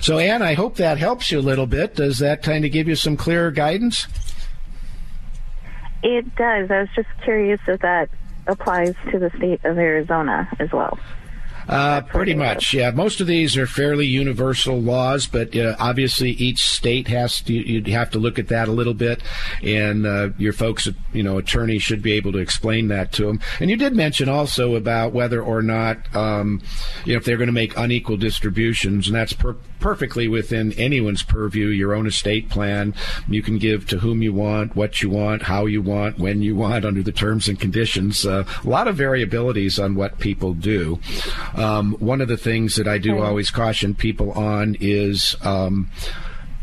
[0.01, 1.97] So, Anne, I hope that helps you a little bit.
[1.97, 4.07] Does that kind of give you some clearer guidance?
[6.03, 6.71] It does.
[6.71, 8.09] I was just curious if that
[8.47, 10.99] applies to the state of Arizona as well.
[11.69, 12.91] Uh, pretty much, yeah.
[12.91, 17.53] Most of these are fairly universal laws, but uh, obviously each state has to.
[17.53, 19.23] You have to look at that a little bit,
[19.63, 23.41] and uh, your folks, you know, attorney should be able to explain that to them.
[23.61, 26.61] And you did mention also about whether or not, um,
[27.05, 31.23] you know, if they're going to make unequal distributions, and that's per- perfectly within anyone's
[31.23, 31.67] purview.
[31.67, 32.95] Your own estate plan,
[33.29, 36.55] you can give to whom you want, what you want, how you want, when you
[36.55, 38.25] want, under the terms and conditions.
[38.25, 41.01] Uh, a lot of variabilities on what people do.
[41.55, 45.37] Um, one of the things that I do always caution people on is.
[45.43, 45.91] Um,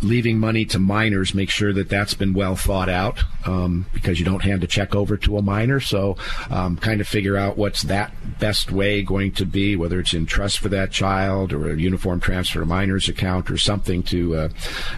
[0.01, 4.25] leaving money to minors, make sure that that's been well thought out um, because you
[4.25, 5.79] don't hand a check over to a minor.
[5.79, 6.17] So,
[6.49, 10.25] um, kind of figure out what's that best way going to be, whether it's in
[10.25, 14.49] trust for that child or a uniform transfer to minor's account or something to uh,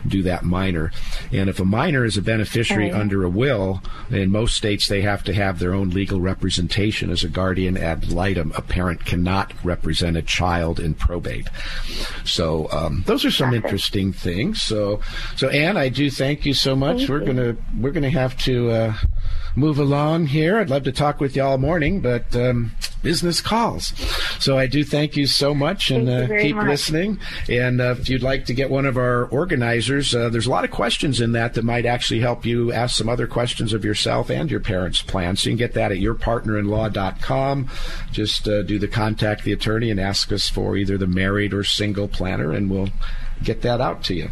[0.07, 0.91] do that minor.
[1.31, 2.93] And if a minor is a beneficiary Right.
[2.93, 7.23] under a will, in most states they have to have their own legal representation as
[7.23, 8.51] a guardian ad litem.
[8.55, 11.47] A parent cannot represent a child in probate.
[12.25, 14.61] So um, those are some interesting things.
[14.61, 14.88] So,
[15.35, 16.97] so Anne, I do thank you so much.
[16.97, 17.25] Thank we're you.
[17.25, 18.93] gonna we're gonna have to uh,
[19.55, 20.57] move along here.
[20.57, 22.71] I'd love to talk with you all morning, but um,
[23.01, 23.93] business calls.
[24.39, 26.67] So I do thank you so much and uh, keep much.
[26.67, 27.19] listening.
[27.49, 30.63] And uh, if you'd like to get one of our organizers, uh, there's a lot
[30.63, 34.29] of questions in that that might actually help you ask some other questions of yourself
[34.29, 35.35] and your parents' plan.
[35.35, 37.69] So you can get that at yourpartnerinlaw.com.
[38.11, 41.63] Just uh, do the contact the attorney and ask us for either the married or
[41.63, 42.89] single planner, and we'll
[43.43, 44.29] get that out to you.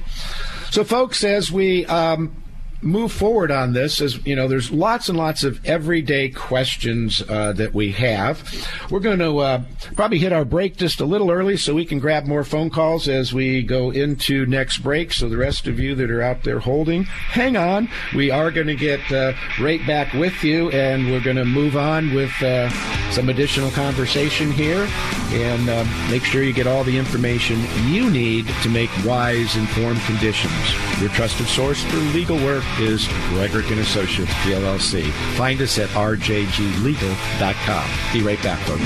[0.71, 2.43] So, folks, as we um,
[2.81, 7.51] move forward on this as you know there's lots and lots of everyday questions uh,
[7.53, 8.43] that we have.
[8.89, 9.63] We're going to uh,
[9.95, 13.07] probably hit our break just a little early so we can grab more phone calls
[13.07, 16.59] as we go into next break so the rest of you that are out there
[16.59, 17.03] holding.
[17.03, 17.89] Hang on.
[18.15, 21.75] We are going to get uh, right back with you and we're going to move
[21.75, 22.69] on with uh,
[23.11, 24.87] some additional conversation here
[25.29, 30.01] and uh, make sure you get all the information you need to make wise informed
[30.01, 30.53] conditions.
[30.99, 35.09] Your trusted source for legal work is Gregorek and Associates PLLC.
[35.35, 38.13] Find us at rjglegal.com.
[38.13, 38.83] Be right back, folks.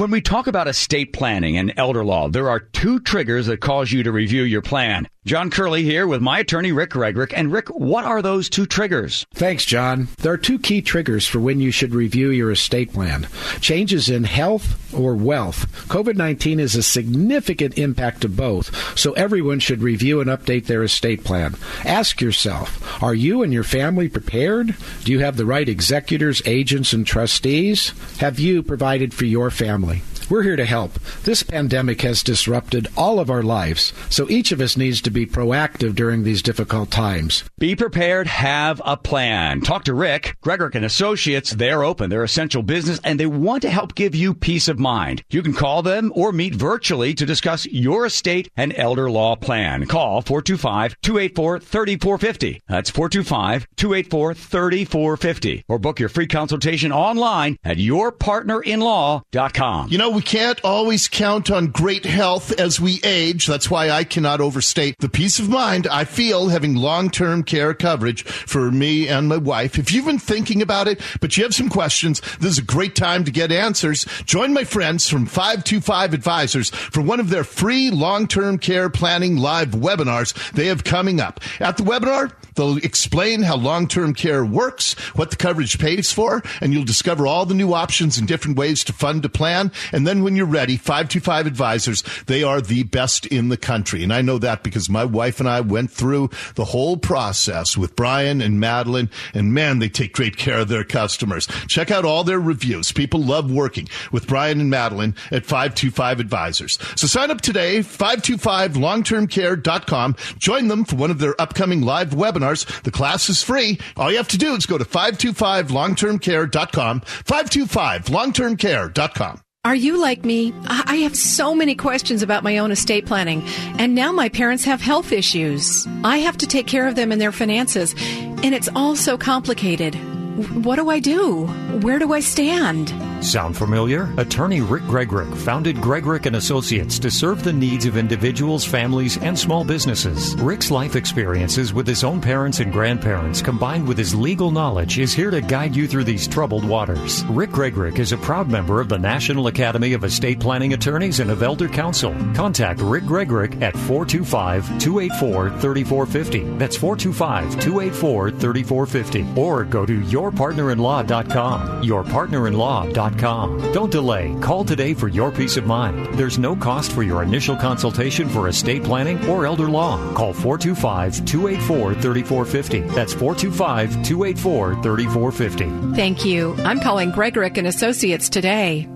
[0.00, 3.92] When we talk about estate planning and elder law, there are two triggers that cause
[3.92, 5.06] you to review your plan.
[5.26, 7.34] John Curley here with my attorney, Rick Gregorek.
[7.36, 9.26] And Rick, what are those two triggers?
[9.34, 10.08] Thanks, John.
[10.16, 13.28] There are two key triggers for when you should review your estate plan
[13.60, 15.70] changes in health or wealth.
[15.88, 20.82] COVID 19 is a significant impact to both, so everyone should review and update their
[20.82, 21.54] estate plan.
[21.84, 24.74] Ask yourself Are you and your family prepared?
[25.04, 27.92] Do you have the right executors, agents, and trustees?
[28.20, 30.00] Have you provided for your family?
[30.30, 30.92] We're here to help.
[31.24, 35.26] This pandemic has disrupted all of our lives, so each of us needs to be
[35.26, 37.42] proactive during these difficult times.
[37.58, 39.60] Be prepared, have a plan.
[39.60, 41.50] Talk to Rick, Gregorek and Associates.
[41.50, 45.24] They're open, they're essential business, and they want to help give you peace of mind.
[45.30, 49.86] You can call them or meet virtually to discuss your estate and elder law plan.
[49.86, 52.60] Call 425-284-3450.
[52.68, 55.64] That's 425-284-3450.
[55.66, 59.88] Or book your free consultation online at yourpartnerinlaw.com.
[59.88, 63.46] You know, we can't always count on great health as we age.
[63.46, 67.72] That's why I cannot overstate the peace of mind I feel having long term care
[67.72, 69.78] coverage for me and my wife.
[69.78, 72.94] If you've been thinking about it, but you have some questions, this is a great
[72.94, 74.04] time to get answers.
[74.26, 79.38] Join my friends from 525 Advisors for one of their free long term care planning
[79.38, 81.40] live webinars they have coming up.
[81.60, 86.42] At the webinar, They'll explain how long term care works, what the coverage pays for,
[86.60, 89.72] and you'll discover all the new options and different ways to fund a plan.
[89.92, 94.02] And then when you're ready, 525 Advisors, they are the best in the country.
[94.02, 97.96] And I know that because my wife and I went through the whole process with
[97.96, 101.46] Brian and Madeline, and man, they take great care of their customers.
[101.68, 102.92] Check out all their reviews.
[102.92, 106.78] People love working with Brian and Madeline at 525 Advisors.
[106.96, 110.16] So sign up today, 525longtermcare.com.
[110.38, 112.82] Join them for one of their upcoming live webinars.
[112.82, 113.78] The class is free.
[113.96, 119.40] All you have to do is go to 525longtermcare.com, 525longtermcare.com.
[119.62, 120.54] Are you like me?
[120.68, 123.42] I have so many questions about my own estate planning,
[123.78, 125.86] and now my parents have health issues.
[126.02, 127.94] I have to take care of them and their finances,
[128.42, 129.98] and it's all so complicated.
[130.36, 131.46] What do I do?
[131.82, 132.94] Where do I stand?
[133.24, 134.12] Sound familiar?
[134.16, 139.36] Attorney Rick Gregorek founded Gregorek and Associates to serve the needs of individuals, families, and
[139.38, 140.36] small businesses.
[140.36, 145.12] Rick's life experiences with his own parents and grandparents combined with his legal knowledge is
[145.12, 147.24] here to guide you through these troubled waters.
[147.24, 151.30] Rick Gregorek is a proud member of the National Academy of Estate Planning Attorneys and
[151.30, 152.14] of Elder Counsel.
[152.34, 156.58] Contact Rick Gregorek at 425-284-3450.
[156.58, 159.36] That's 425-284-3450.
[159.36, 161.82] Or go to yourpartnerinlaw.com.
[161.82, 163.72] Yourpartnerinlaw.com.
[163.72, 164.36] Don't delay.
[164.40, 166.14] Call today for your peace of mind.
[166.18, 169.96] There's no cost for your initial consultation for estate planning or elder law.
[170.14, 172.80] Call 425 284 3450.
[172.94, 175.96] That's 425 284 3450.
[175.96, 176.54] Thank you.
[176.64, 178.86] I'm calling Gregorek and Associates today.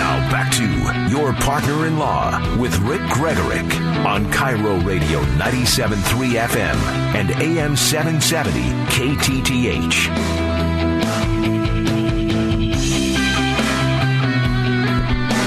[0.00, 0.64] Now back to
[1.10, 6.76] Your Partner in Law with Rick Gregorek on KIRO Radio 97.3 FM
[7.14, 10.08] and AM 770 KTTH.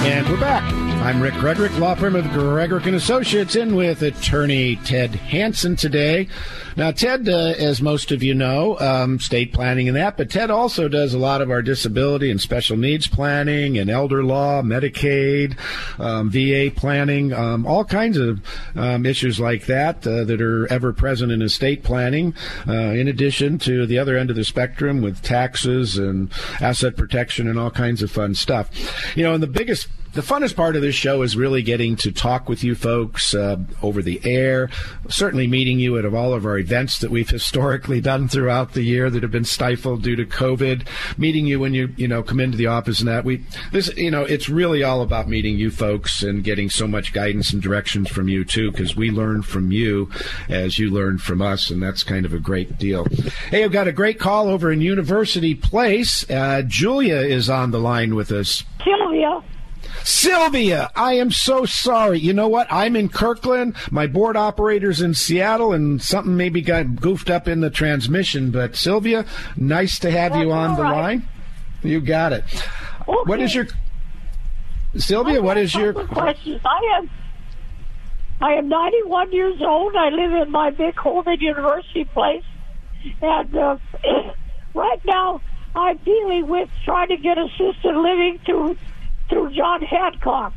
[0.05, 0.82] And we're back.
[1.03, 6.29] I'm Rick Gregorek, law firm of Gregorek and Associates, in with attorney Ted Hanson today.
[6.77, 10.49] Now, Ted, uh, as most of you know, um, state planning and that, but Ted
[10.49, 15.57] also does a lot of our disability and special needs planning and elder law, Medicaid,
[15.99, 18.39] um, VA planning, um, all kinds of
[18.75, 22.33] um, issues like that uh, that are ever present in estate planning.
[22.65, 27.49] Uh, in addition to the other end of the spectrum with taxes and asset protection
[27.49, 28.69] and all kinds of fun stuff.
[29.17, 32.11] You know, and the biggest the funnest part of this show is really getting to
[32.11, 34.69] talk with you folks uh, over the air.
[35.09, 39.09] Certainly meeting you at all of our events that we've historically done throughout the year
[39.09, 40.87] that have been stifled due to COVID.
[41.17, 44.11] Meeting you when you you know come into the office and that we this you
[44.11, 48.09] know it's really all about meeting you folks and getting so much guidance and directions
[48.09, 50.09] from you too because we learn from you
[50.47, 53.05] as you learn from us and that's kind of a great deal.
[53.49, 56.29] Hey, I've got a great call over in University Place.
[56.29, 58.63] Uh, Julia is on the line with us.
[58.83, 59.41] Sylvia.
[60.03, 62.19] Sylvia, I am so sorry.
[62.19, 62.67] You know what?
[62.71, 63.75] I'm in Kirkland.
[63.89, 68.51] My board operator's in Seattle, and something maybe got goofed up in the transmission.
[68.51, 69.25] But Sylvia,
[69.55, 71.01] nice to have That's you on the right.
[71.01, 71.27] line.
[71.83, 72.43] You got it.
[73.05, 73.67] What is your
[74.97, 75.41] Sylvia?
[75.41, 76.61] What is your questions?
[76.65, 77.09] I am.
[78.41, 79.95] I am 91 years old.
[79.95, 82.43] I live in my big home at University Place,
[83.21, 83.77] and uh,
[84.73, 85.41] right now
[85.75, 88.77] I'm dealing with trying to get assisted living through
[89.29, 90.53] through John Hancock.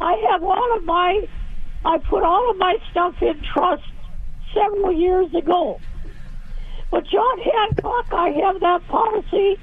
[0.00, 1.20] I have all of my.
[1.84, 3.82] I put all of my stuff in trust
[4.54, 5.80] several years ago.
[6.90, 9.58] But John Hancock, I have that policy,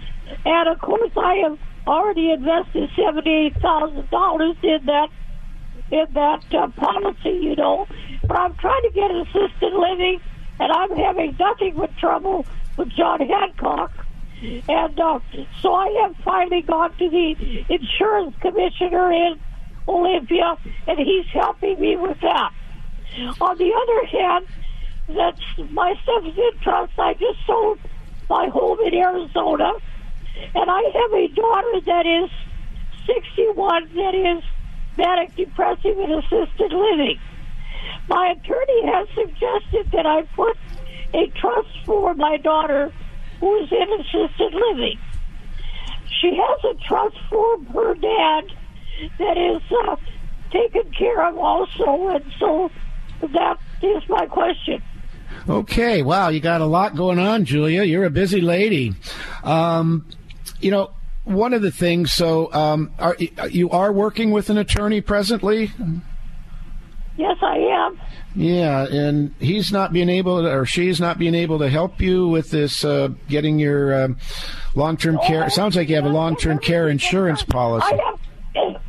[0.46, 5.10] and of course I have already invested seventy-eight thousand dollars in that
[5.92, 7.88] in that uh, policy, you know.
[8.28, 10.20] But I'm trying to get assisted living,
[10.60, 12.48] and I'm having nothing but trouble
[12.78, 13.99] with John Hancock.
[14.42, 15.20] And uh,
[15.62, 19.40] so I have finally gone to the insurance commissioner in
[19.88, 22.52] Olympia, and he's helping me with that.
[23.42, 24.46] On the other hand,
[25.08, 25.96] that's my
[26.38, 26.94] in trust.
[26.98, 27.80] I just sold
[28.30, 29.72] my home in Arizona,
[30.56, 32.30] and I have a daughter that is
[33.08, 34.44] 61 that is
[34.98, 37.20] manic depressive and assisted living.
[38.08, 40.58] My attorney has suggested that I put
[41.14, 42.94] a trust for my daughter
[43.40, 45.00] who is in assisted living.
[46.22, 48.44] She has a trust for her dad
[49.18, 49.96] that is uh,
[50.52, 52.70] taken care of also, and so
[53.22, 54.82] that is my question.
[55.48, 57.84] Okay, wow, you got a lot going on, Julia.
[57.84, 58.94] You're a busy lady.
[59.44, 60.06] Um,
[60.60, 60.92] you know,
[61.24, 62.12] one of the things.
[62.12, 63.16] So, um, are
[63.50, 65.72] you are working with an attorney presently?
[67.20, 68.00] Yes, I am.
[68.34, 72.30] Yeah, and he's not being able, to, or she's not being able to help you
[72.30, 74.18] with this uh, getting your um,
[74.74, 75.46] long-term care.
[75.46, 77.88] It sounds like you have a long-term care insurance policy.
[77.92, 78.16] I
[78.56, 78.82] have,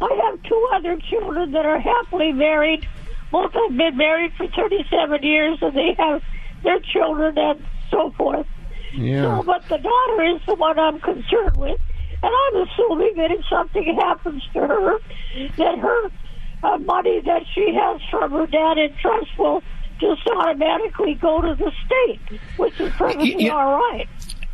[0.00, 2.86] I have two other children that are happily married.
[3.32, 6.22] Both have been married for 37 years, and they have
[6.62, 8.46] their children and so forth.
[8.92, 9.40] Yeah.
[9.40, 11.80] So, but the daughter is the one I'm concerned with,
[12.22, 14.98] and I'm assuming that if something happens to her,
[15.56, 16.10] that her
[16.64, 19.62] uh, money that she has from her dad in trust will
[20.00, 24.08] just automatically go to the state, which is perfectly Y- y- all right.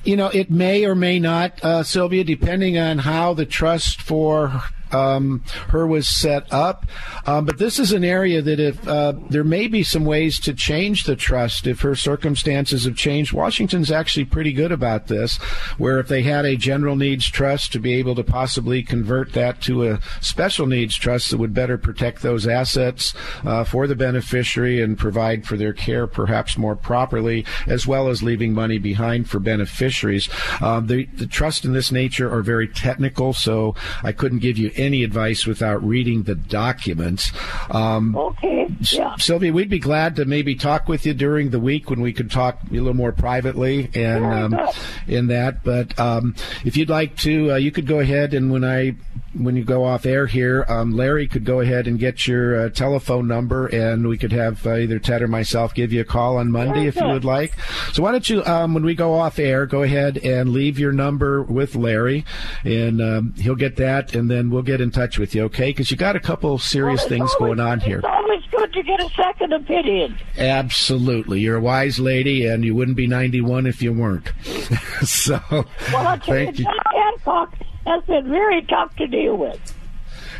[0.04, 4.62] You know, it may or may not, uh, Sylvia, depending on how the trust for
[4.92, 6.86] um, her was set up.
[7.26, 10.54] Um, but this is an area that if uh, there may be some ways to
[10.54, 13.32] change the trust if her circumstances have changed.
[13.32, 15.36] Washington's actually pretty good about this,
[15.78, 19.60] where if they had a general needs trust to be able to possibly convert that
[19.62, 23.14] to a special needs trust that would better protect those assets
[23.44, 28.22] uh, for the beneficiary and provide for their care perhaps more properly, as well as
[28.22, 30.28] leaving money behind for beneficiaries.
[30.60, 34.70] Um, the, the trust in this nature are very technical, so I couldn't give you
[34.80, 37.32] any advice without reading the documents.
[37.70, 38.68] Um, okay.
[38.80, 39.16] Yeah.
[39.16, 42.30] Sylvia, we'd be glad to maybe talk with you during the week when we could
[42.30, 44.68] talk a little more privately and um,
[45.06, 45.62] in that.
[45.62, 48.94] But um, if you'd like to, uh, you could go ahead and when I
[49.34, 52.68] when you go off air here, um, Larry could go ahead and get your uh,
[52.70, 56.36] telephone number, and we could have uh, either Ted or myself give you a call
[56.36, 57.54] on Monday if you would like.
[57.92, 60.92] So why don't you, um, when we go off air, go ahead and leave your
[60.92, 62.24] number with Larry,
[62.64, 65.70] and um, he'll get that, and then we'll get in touch with you, okay?
[65.70, 67.98] Because you got a couple serious things going on here.
[67.98, 70.18] It's always good to get a second opinion.
[70.36, 71.40] Absolutely.
[71.40, 74.32] You're a wise lady, and you wouldn't be 91 if you weren't.
[75.02, 76.64] so, Well, I'll tell you, thank you.
[76.64, 77.54] John Hancock
[77.90, 79.74] has been very tough to deal with.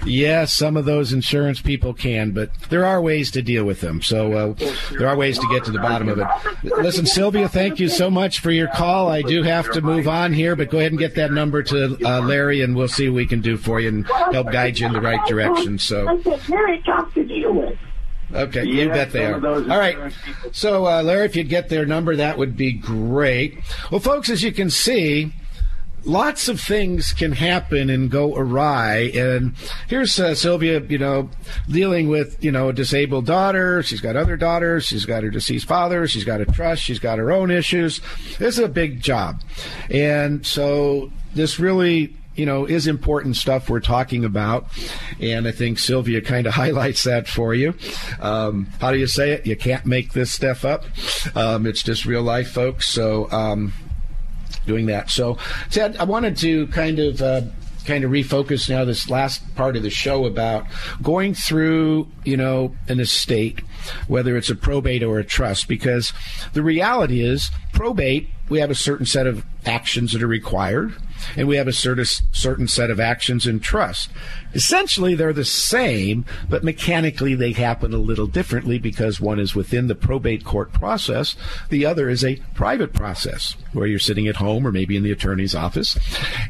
[0.07, 4.01] Yes, some of those insurance people can, but there are ways to deal with them.
[4.01, 6.27] So uh, there are ways to get to the bottom of it.
[6.63, 9.09] Listen, Sylvia, thank you so much for your call.
[9.09, 11.99] I do have to move on here, but go ahead and get that number to
[12.03, 14.87] uh, Larry, and we'll see what we can do for you and help guide you
[14.87, 15.79] in the right direction.
[15.79, 16.07] So.
[16.07, 17.79] Has been very tough to deal with.
[18.33, 19.45] Okay, you bet they are.
[19.45, 20.13] All right.
[20.53, 23.59] So, uh, Larry, if you'd get their number, that would be great.
[23.91, 25.33] Well, folks, as you can see,
[26.05, 29.11] lots of things can happen and go awry.
[29.15, 29.55] And
[29.89, 31.31] here's uh, Sylvia, you know,
[31.69, 33.83] dealing with, you know, a disabled daughter.
[33.83, 34.85] She's got other daughters.
[34.85, 36.07] She's got her deceased father.
[36.07, 36.83] She's got a trust.
[36.83, 38.01] She's got her own issues.
[38.39, 39.43] This is a big job.
[39.91, 44.67] And so this really you know, is important stuff we're talking about.
[45.21, 47.75] And I think Sylvia kind of highlights that for you.
[48.19, 49.47] Um, how do you say it?
[49.47, 50.85] You can't make this stuff up.
[51.35, 52.89] Um, it's just real life, folks.
[52.89, 53.75] So, um,
[54.67, 55.11] doing that.
[55.11, 55.39] So,
[55.71, 57.43] Ted, I wanted to kind of uh,
[57.85, 60.67] kind of refocus now this last part of the show about
[61.03, 63.61] going through, you know, an estate,
[64.07, 66.13] whether it's a probate or a trust, because
[66.53, 70.95] the reality is probate, we have a certain set of actions that are required,
[71.37, 74.11] and we have a certain set of actions in trust.
[74.53, 79.87] Essentially, they're the same, but mechanically they happen a little differently because one is within
[79.87, 81.37] the probate court process,
[81.69, 85.13] the other is a private process where you're sitting at home or maybe in the
[85.13, 85.97] attorney's office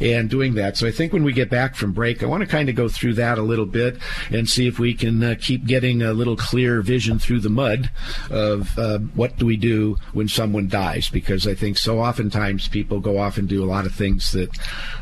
[0.01, 0.77] and doing that.
[0.77, 2.89] So I think when we get back from break, I want to kind of go
[2.89, 3.99] through that a little bit
[4.31, 7.91] and see if we can uh, keep getting a little clear vision through the mud
[8.31, 13.01] of uh, what do we do when someone dies because I think so oftentimes people
[13.01, 14.51] go off and do a lot of things that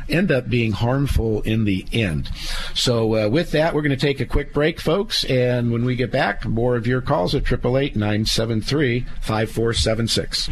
[0.08, 2.30] end up being harmful in the end.
[2.74, 5.24] So, uh, with that, we're going to take a quick break, folks.
[5.24, 10.48] And when we get back, more of your calls at 888 973 5476.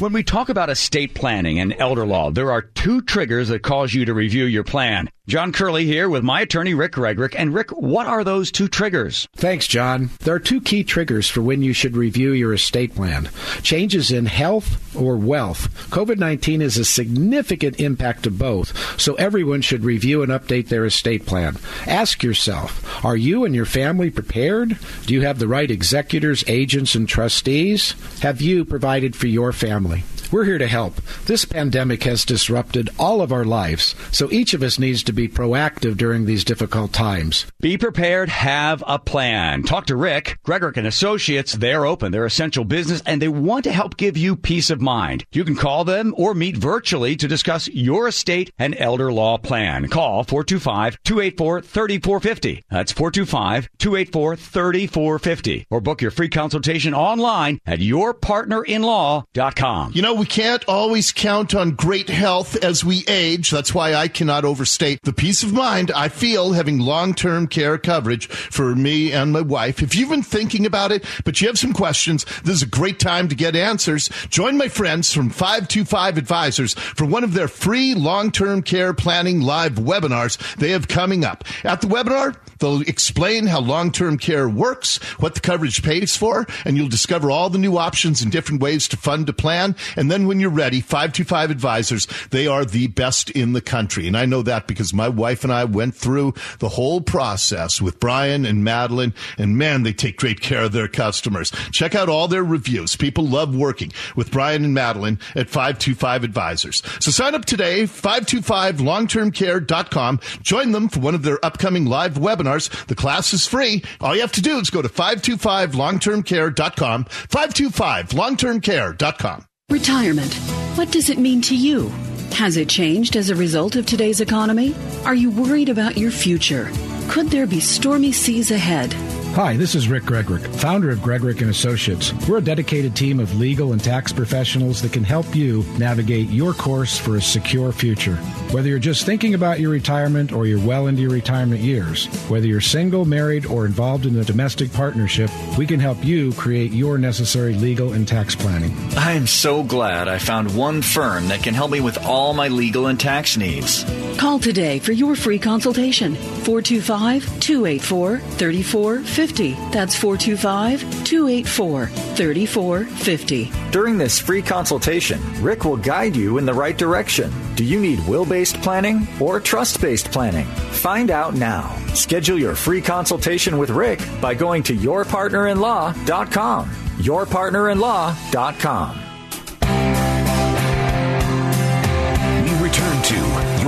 [0.00, 3.94] When we talk about estate planning and elder law, there are two triggers that cause
[3.94, 5.08] you to review your plan.
[5.26, 7.34] John Curley here with my attorney, Rick Gregorek.
[7.34, 9.26] And Rick, what are those two triggers?
[9.34, 10.10] Thanks, John.
[10.20, 13.30] There are two key triggers for when you should review your estate plan
[13.62, 15.72] changes in health or wealth.
[15.88, 20.84] COVID 19 is a significant impact to both, so everyone should review and update their
[20.84, 21.56] estate plan.
[21.86, 24.78] Ask yourself Are you and your family prepared?
[25.06, 27.94] Do you have the right executors, agents, and trustees?
[28.20, 30.04] Have you provided for your family?
[30.34, 30.96] We're here to help.
[31.26, 35.28] This pandemic has disrupted all of our lives, so each of us needs to be
[35.28, 37.46] proactive during these difficult times.
[37.60, 39.62] Be prepared, have a plan.
[39.62, 41.52] Talk to Rick, Gregorek and Associates.
[41.52, 45.24] They're open, they're essential business, and they want to help give you peace of mind.
[45.30, 49.86] You can call them or meet virtually to discuss your estate and elder law plan.
[49.86, 52.64] Call 425-284-3450.
[52.68, 55.66] That's 425-284-3450.
[55.70, 59.92] Or book your free consultation online at yourpartnerinlaw.com.
[59.94, 63.50] You know, we can't always count on great health as we age.
[63.50, 68.28] That's why I cannot overstate the peace of mind I feel having long-term care coverage
[68.28, 69.82] for me and my wife.
[69.82, 72.98] If you've been thinking about it, but you have some questions, this is a great
[72.98, 74.08] time to get answers.
[74.30, 79.74] Join my friends from 525 Advisors for one of their free long-term care planning live
[79.74, 81.44] webinars they have coming up.
[81.64, 86.76] At the webinar, They'll explain how long-term care works, what the coverage pays for, and
[86.76, 89.76] you'll discover all the new options and different ways to fund a plan.
[89.96, 94.06] And then when you're ready, 525 Advisors, they are the best in the country.
[94.06, 98.00] And I know that because my wife and I went through the whole process with
[98.00, 101.52] Brian and Madeline, and man, they take great care of their customers.
[101.72, 102.96] Check out all their reviews.
[102.96, 106.82] People love working with Brian and Madeline at 525 Advisors.
[107.00, 110.20] So sign up today, 525longtermcare.com.
[110.42, 112.86] Join them for one of their upcoming live webinars.
[112.86, 113.82] The class is free.
[114.00, 119.46] All you have to do is go to 525longtermcare.com, 525longtermcare.com.
[119.70, 120.34] Retirement.
[120.76, 121.88] What does it mean to you?
[122.32, 124.74] Has it changed as a result of today's economy?
[125.06, 126.70] Are you worried about your future?
[127.08, 128.94] Could there be stormy seas ahead?
[129.34, 132.12] Hi, this is Rick Gregorek, founder of Gregorek and Associates.
[132.28, 136.54] We're a dedicated team of legal and tax professionals that can help you navigate your
[136.54, 138.14] course for a secure future.
[138.52, 142.46] Whether you're just thinking about your retirement or you're well into your retirement years, whether
[142.46, 145.28] you're single, married, or involved in a domestic partnership,
[145.58, 148.72] we can help you create your necessary legal and tax planning.
[148.96, 152.46] I am so glad I found one firm that can help me with all my
[152.46, 153.84] legal and tax needs.
[154.16, 156.14] Call today for your free consultation.
[156.14, 159.23] 425 284 3450.
[159.72, 163.50] That's 425 284 3450.
[163.70, 167.32] During this free consultation, Rick will guide you in the right direction.
[167.54, 170.44] Do you need will based planning or trust based planning?
[170.44, 171.74] Find out now.
[171.94, 176.70] Schedule your free consultation with Rick by going to yourpartnerinlaw.com.
[176.98, 179.03] Yourpartnerinlaw.com.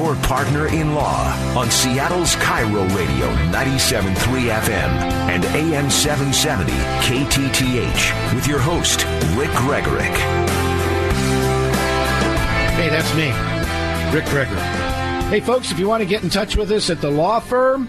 [0.06, 4.90] Your Partner in Law on Seattle's KIRO Radio 97.3 FM
[5.32, 6.70] and AM 770
[7.02, 9.04] KTTH with your host,
[9.36, 10.14] Rick Gregorek.
[12.76, 13.30] Hey, that's me,
[14.16, 15.28] Rick Gregorek.
[15.28, 17.88] Hey, folks, if you want to get in touch with us at the law firm,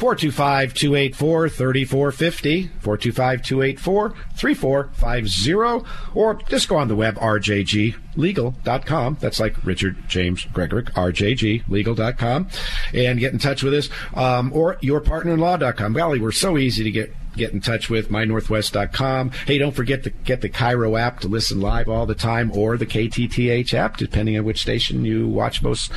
[0.00, 9.18] 425 284 3450, 425 284 3450, or just go on the web, rjglegal.com.
[9.20, 12.48] That's like Richard James Gregorek, rjglegal.com,
[12.94, 15.92] and get in touch with us, um, or yourpartnerinlaw.com.
[15.92, 19.30] Golly, we're so easy to get get in touch with, mynorthwest.com.
[19.46, 22.76] Hey, don't forget to get the KIRO app to listen live all the time or
[22.76, 25.92] the KTTH app, depending on which station you watch most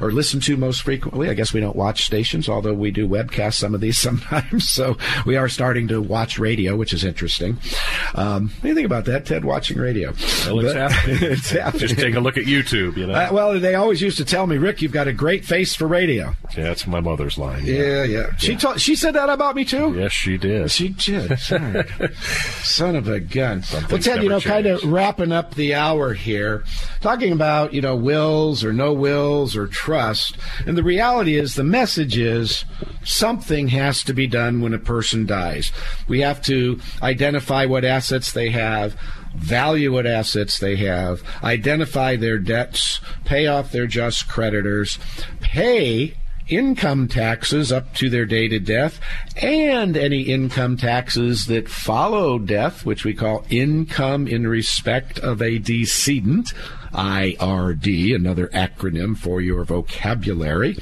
[0.00, 1.28] or listen to most frequently.
[1.30, 4.68] I guess we don't watch stations, although we do webcast some of these sometimes.
[4.68, 7.58] So we are starting to watch radio, which is interesting.
[8.14, 10.12] Um, anything about that, Ted, watching radio?
[10.46, 11.18] Well, it's But- happening.
[11.32, 11.80] it's happening.
[11.88, 12.96] Just take a look at YouTube.
[12.96, 13.14] You know.
[13.14, 15.86] Uh, well, they always used to tell me, Rick, you've got a great face for
[15.86, 16.34] radio.
[16.56, 17.64] yeah, that's my mother's line.
[17.64, 18.34] Yeah, yeah.
[18.36, 19.94] She told, she said that about me too.
[19.96, 20.70] Yes, she did.
[20.74, 21.38] She did.
[22.62, 23.62] Son, of a gun.
[23.72, 26.64] well, Ted, you know, never kind of wrapping up the hour here,
[27.00, 31.62] talking about you know wills or no wills or trust, and the reality is the
[31.62, 32.64] message is
[33.04, 35.70] something has to be done when a person dies.
[36.08, 38.96] We have to identify what assets they have.
[39.36, 44.96] Value what assets they have, identify their debts, pay off their just creditors,
[45.40, 46.14] pay
[46.48, 49.00] income taxes up to their date of death
[49.40, 55.58] and any income taxes that follow death, which we call income in respect of a
[55.58, 56.52] decedent.
[56.94, 60.76] IRD, another acronym for your vocabulary.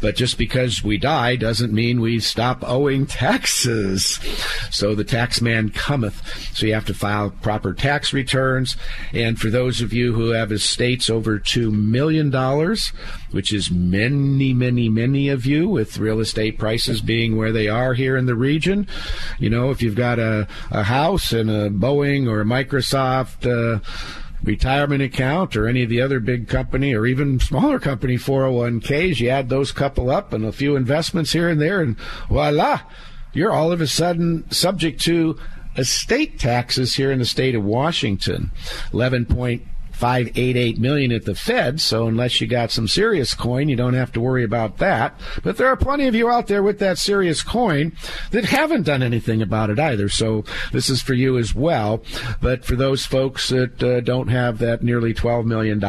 [0.00, 4.20] But just because we die doesn't mean we stop owing taxes.
[4.70, 6.22] So the tax man cometh.
[6.54, 8.76] So you have to file proper tax returns.
[9.12, 12.30] And for those of you who have estates over $2 million,
[13.30, 17.94] which is many, many, many of you with real estate prices being where they are
[17.94, 18.86] here in the region,
[19.38, 23.80] you know, if you've got a, a house and a Boeing or a Microsoft, uh,
[24.42, 29.28] retirement account or any of the other big company or even smaller company 401ks, you
[29.28, 32.80] add those couple up and a few investments here and there, and voila,
[33.32, 35.38] you're all of a sudden subject to
[35.76, 38.50] estate taxes here in the state of Washington.
[39.96, 44.12] 11.588 million at the Fed, so unless you got some serious coin, you don't have
[44.12, 45.18] to worry about that.
[45.42, 47.92] But there are plenty of you out there with that serious coin
[48.30, 50.08] that haven't done anything about it either.
[50.08, 52.02] So this is for you as well.
[52.40, 55.80] But for those folks that uh, don't have that nearly $12 million,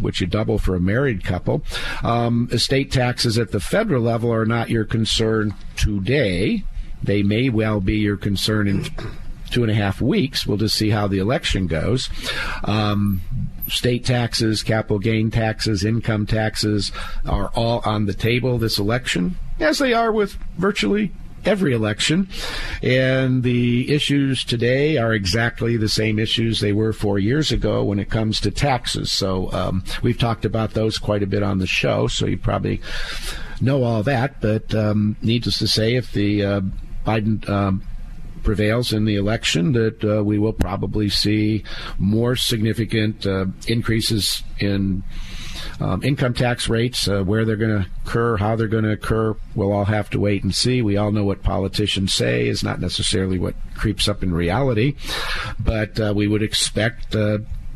[0.00, 1.62] which you double for a married couple,
[2.02, 6.64] um, estate taxes at the federal level are not your concern today.
[7.02, 8.86] They may well be your concern in
[9.50, 10.46] two and a half weeks.
[10.46, 12.08] We'll just see how the election goes.
[12.64, 13.20] Um,
[13.68, 16.92] state taxes, capital gain taxes, income taxes
[17.24, 21.12] are all on the table this election, as they are with virtually
[21.44, 22.28] every election.
[22.82, 27.98] And the issues today are exactly the same issues they were four years ago when
[27.98, 29.12] it comes to taxes.
[29.12, 32.80] So um, we've talked about those quite a bit on the show, so you probably
[33.60, 34.40] know all that.
[34.40, 36.60] But um, needless to say, if the uh,
[37.06, 37.82] Biden um,
[38.46, 41.64] prevails in the election, that uh, we will probably see
[41.98, 45.02] more significant uh, increases in
[45.80, 49.36] um, income tax rates, uh, where they're going to occur, how they're going to occur.
[49.56, 50.80] We'll all have to wait and see.
[50.80, 54.94] We all know what politicians say is not necessarily what creeps up in reality,
[55.58, 57.14] but uh, we would expect.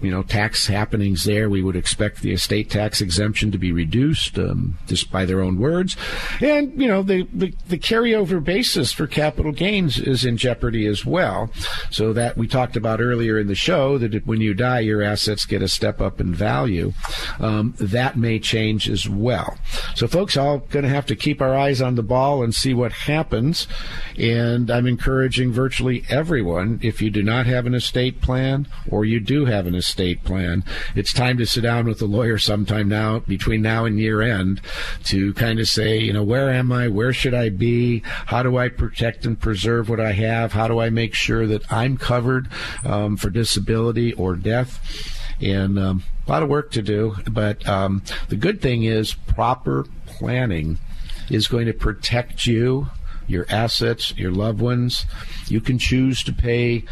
[0.01, 1.51] You know, tax happenings there.
[1.51, 5.59] We would expect the estate tax exemption to be reduced, um, just by their own
[5.59, 5.97] words.
[6.41, 11.05] And, you know, the, the, the carryover basis for capital gains is in jeopardy as
[11.05, 11.51] well.
[11.91, 15.45] So that we talked about earlier in the show that when you die, your assets
[15.45, 16.93] get a step up in value.
[17.39, 19.59] Um, that may change as well.
[19.95, 22.75] So folks, all going to have to keep our eyes on the ball and see
[22.75, 23.67] what happens.
[24.19, 29.21] And I'm encouraging virtually everyone, if you do not have an estate plan or you
[29.21, 30.65] do have an estate plan,
[30.95, 34.61] it's time to sit down with a lawyer sometime now, between now and year end,
[35.05, 36.89] to kind of say, you know, where am I?
[36.89, 38.03] Where should I be?
[38.05, 40.53] How do I protect and preserve what I have?
[40.53, 42.49] How do I make sure that I'm covered
[42.85, 44.81] um, for disability or death?
[45.41, 49.87] And um, a lot of work to do, but um, the good thing is proper
[50.07, 50.79] planning
[51.31, 52.89] is going to protect you,
[53.27, 55.07] your assets, your loved ones.
[55.47, 56.85] You can choose to pay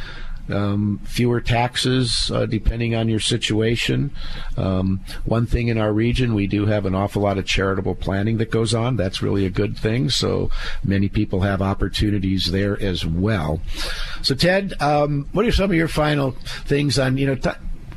[0.51, 4.11] um, fewer taxes uh, depending on your situation.
[4.57, 8.39] Um, one thing in our region, we do have an awful lot of charitable planning
[8.39, 8.97] that goes on.
[8.97, 10.11] That's really a good thing.
[10.11, 10.51] So
[10.85, 13.61] many people have opportunities there as well.
[14.23, 16.33] So, Ted, um, what are some of your final
[16.67, 17.51] things on, you know, t-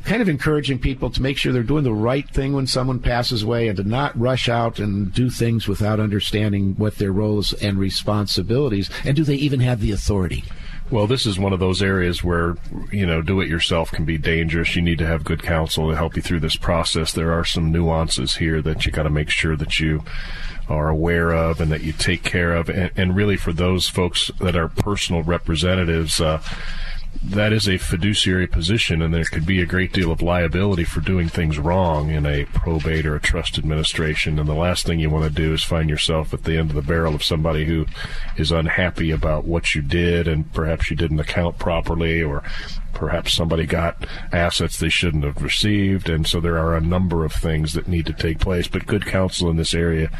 [0.04, 3.42] kind of encouraging people to make sure they're doing the right thing when someone passes
[3.42, 7.78] away and to not rush out and do things without understanding what their roles and
[7.78, 10.44] responsibilities and do they even have the authority?
[10.92, 12.54] Well, this is one of those areas where,
[12.90, 14.76] you know, do it yourself can be dangerous.
[14.76, 17.14] You need to have good counsel to help you through this process.
[17.14, 20.04] There are some nuances here that you got to make sure that you
[20.68, 22.68] are aware of and that you take care of.
[22.68, 26.42] And, and really, for those folks that are personal representatives, uh,
[27.22, 31.00] that is a fiduciary position, and there could be a great deal of liability for
[31.00, 34.38] doing things wrong in a probate or a trust administration.
[34.38, 36.76] And the last thing you want to do is find yourself at the end of
[36.76, 37.86] the barrel of somebody who
[38.36, 42.42] is unhappy about what you did, and perhaps you didn't account properly, or
[42.92, 46.08] perhaps somebody got assets they shouldn't have received.
[46.08, 48.68] And so there are a number of things that need to take place.
[48.68, 50.10] But good counsel in this area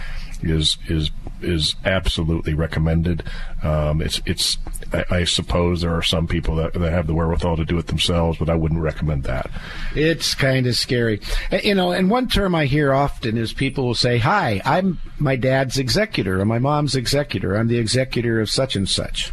[0.42, 3.24] is is is absolutely recommended.
[3.62, 4.58] Um, it's it's
[4.92, 7.88] I, I, suppose there are some people that, that have the wherewithal to do it
[7.88, 9.50] themselves, but I wouldn't recommend that.
[9.94, 11.20] It's kind of scary,
[11.62, 11.92] you know.
[11.92, 16.40] And one term I hear often is people will say, "Hi, I'm my dad's executor
[16.40, 17.56] or my mom's executor.
[17.56, 19.32] I'm the executor of such and such."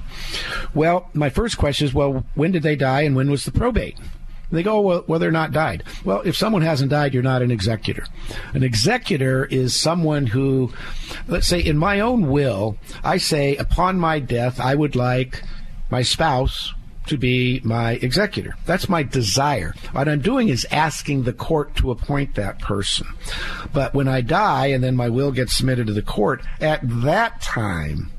[0.74, 3.98] Well, my first question is, well, when did they die and when was the probate?
[4.52, 5.84] They go, oh, well, well, they're not died.
[6.04, 8.06] Well, if someone hasn't died, you're not an executor.
[8.54, 10.74] An executor is someone who,
[11.28, 15.44] let's say, in my own will, I say, upon my death, I would like
[15.92, 16.74] my spouse
[17.08, 18.56] to be my executor.
[18.66, 19.74] That's my desire.
[19.92, 23.08] What I'm doing is asking the court to appoint that person.
[23.74, 27.42] But when I die and then my will gets submitted to the court, at that
[27.42, 28.12] time,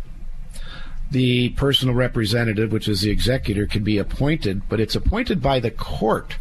[1.10, 5.70] the personal representative, which is the executor, can be appointed, but it's appointed by the
[5.70, 6.36] court.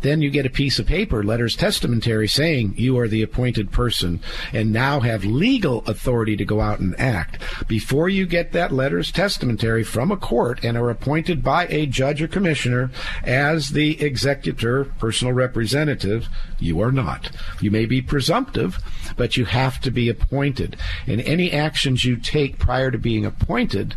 [0.00, 4.20] Then you get a piece of paper, letters testamentary, saying you are the appointed person
[4.52, 7.42] and now have legal authority to go out and act.
[7.66, 12.22] Before you get that letters testamentary from a court and are appointed by a judge
[12.22, 12.90] or commissioner
[13.24, 16.28] as the executor, personal representative,
[16.58, 17.30] you are not.
[17.60, 18.78] You may be presumptive,
[19.16, 20.76] but you have to be appointed.
[21.06, 23.94] And any actions you take prior to being appointed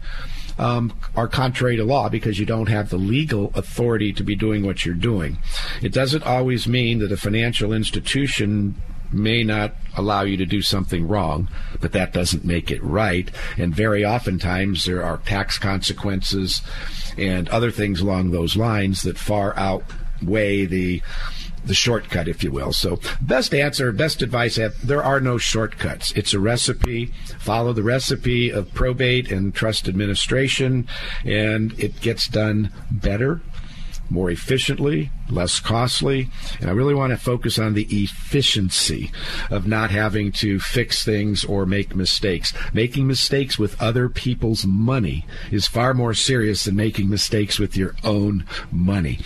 [0.61, 4.63] um, are contrary to law because you don't have the legal authority to be doing
[4.63, 5.39] what you're doing.
[5.81, 8.79] It doesn't always mean that a financial institution
[9.11, 11.49] may not allow you to do something wrong,
[11.81, 13.29] but that doesn't make it right.
[13.57, 16.61] And very oftentimes there are tax consequences
[17.17, 21.01] and other things along those lines that far outweigh the
[21.65, 22.73] the shortcut, if you will.
[22.73, 26.11] So, best answer, best advice eh, there are no shortcuts.
[26.13, 27.13] It's a recipe.
[27.39, 30.87] Follow the recipe of probate and trust administration,
[31.25, 33.41] and it gets done better
[34.11, 36.29] more efficiently, less costly.
[36.59, 39.11] And I really want to focus on the efficiency
[39.49, 42.53] of not having to fix things or make mistakes.
[42.73, 47.95] Making mistakes with other people's money is far more serious than making mistakes with your
[48.03, 49.19] own money.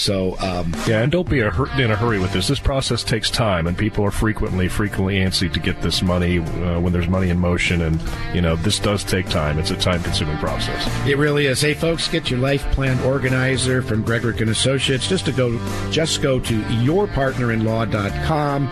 [0.00, 2.48] So, um, yeah, and don't be a hur- in a hurry with this.
[2.48, 6.80] This process takes time, and people are frequently, frequently antsy to get this money uh,
[6.80, 7.82] when there's money in motion.
[7.82, 8.00] And,
[8.32, 9.58] you know, this does take time.
[9.58, 10.86] It's a time consuming process.
[11.06, 11.60] It really is.
[11.60, 15.58] Hey, folks, get your life plan organizer from Greg Gregorek and Associates, just to go
[15.90, 18.68] just go to yourpartnerinlaw.com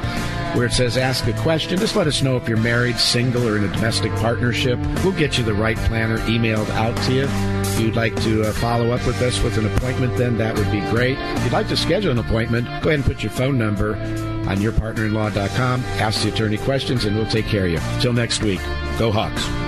[0.54, 1.78] where it says ask a question.
[1.78, 4.78] Just let us know if you're married, single, or in a domestic partnership.
[5.04, 7.57] We'll get you the right planner emailed out to you.
[7.78, 10.80] You'd like to uh, follow up with us with an appointment, then that would be
[10.90, 11.16] great.
[11.18, 14.56] If you'd like to schedule an appointment, go ahead and put your phone number on
[14.56, 15.84] yourpartnerinlaw.com.
[15.84, 17.80] Ask the attorney questions, and we'll take care of you.
[18.00, 18.60] Till next week,
[18.98, 19.67] go Hawks.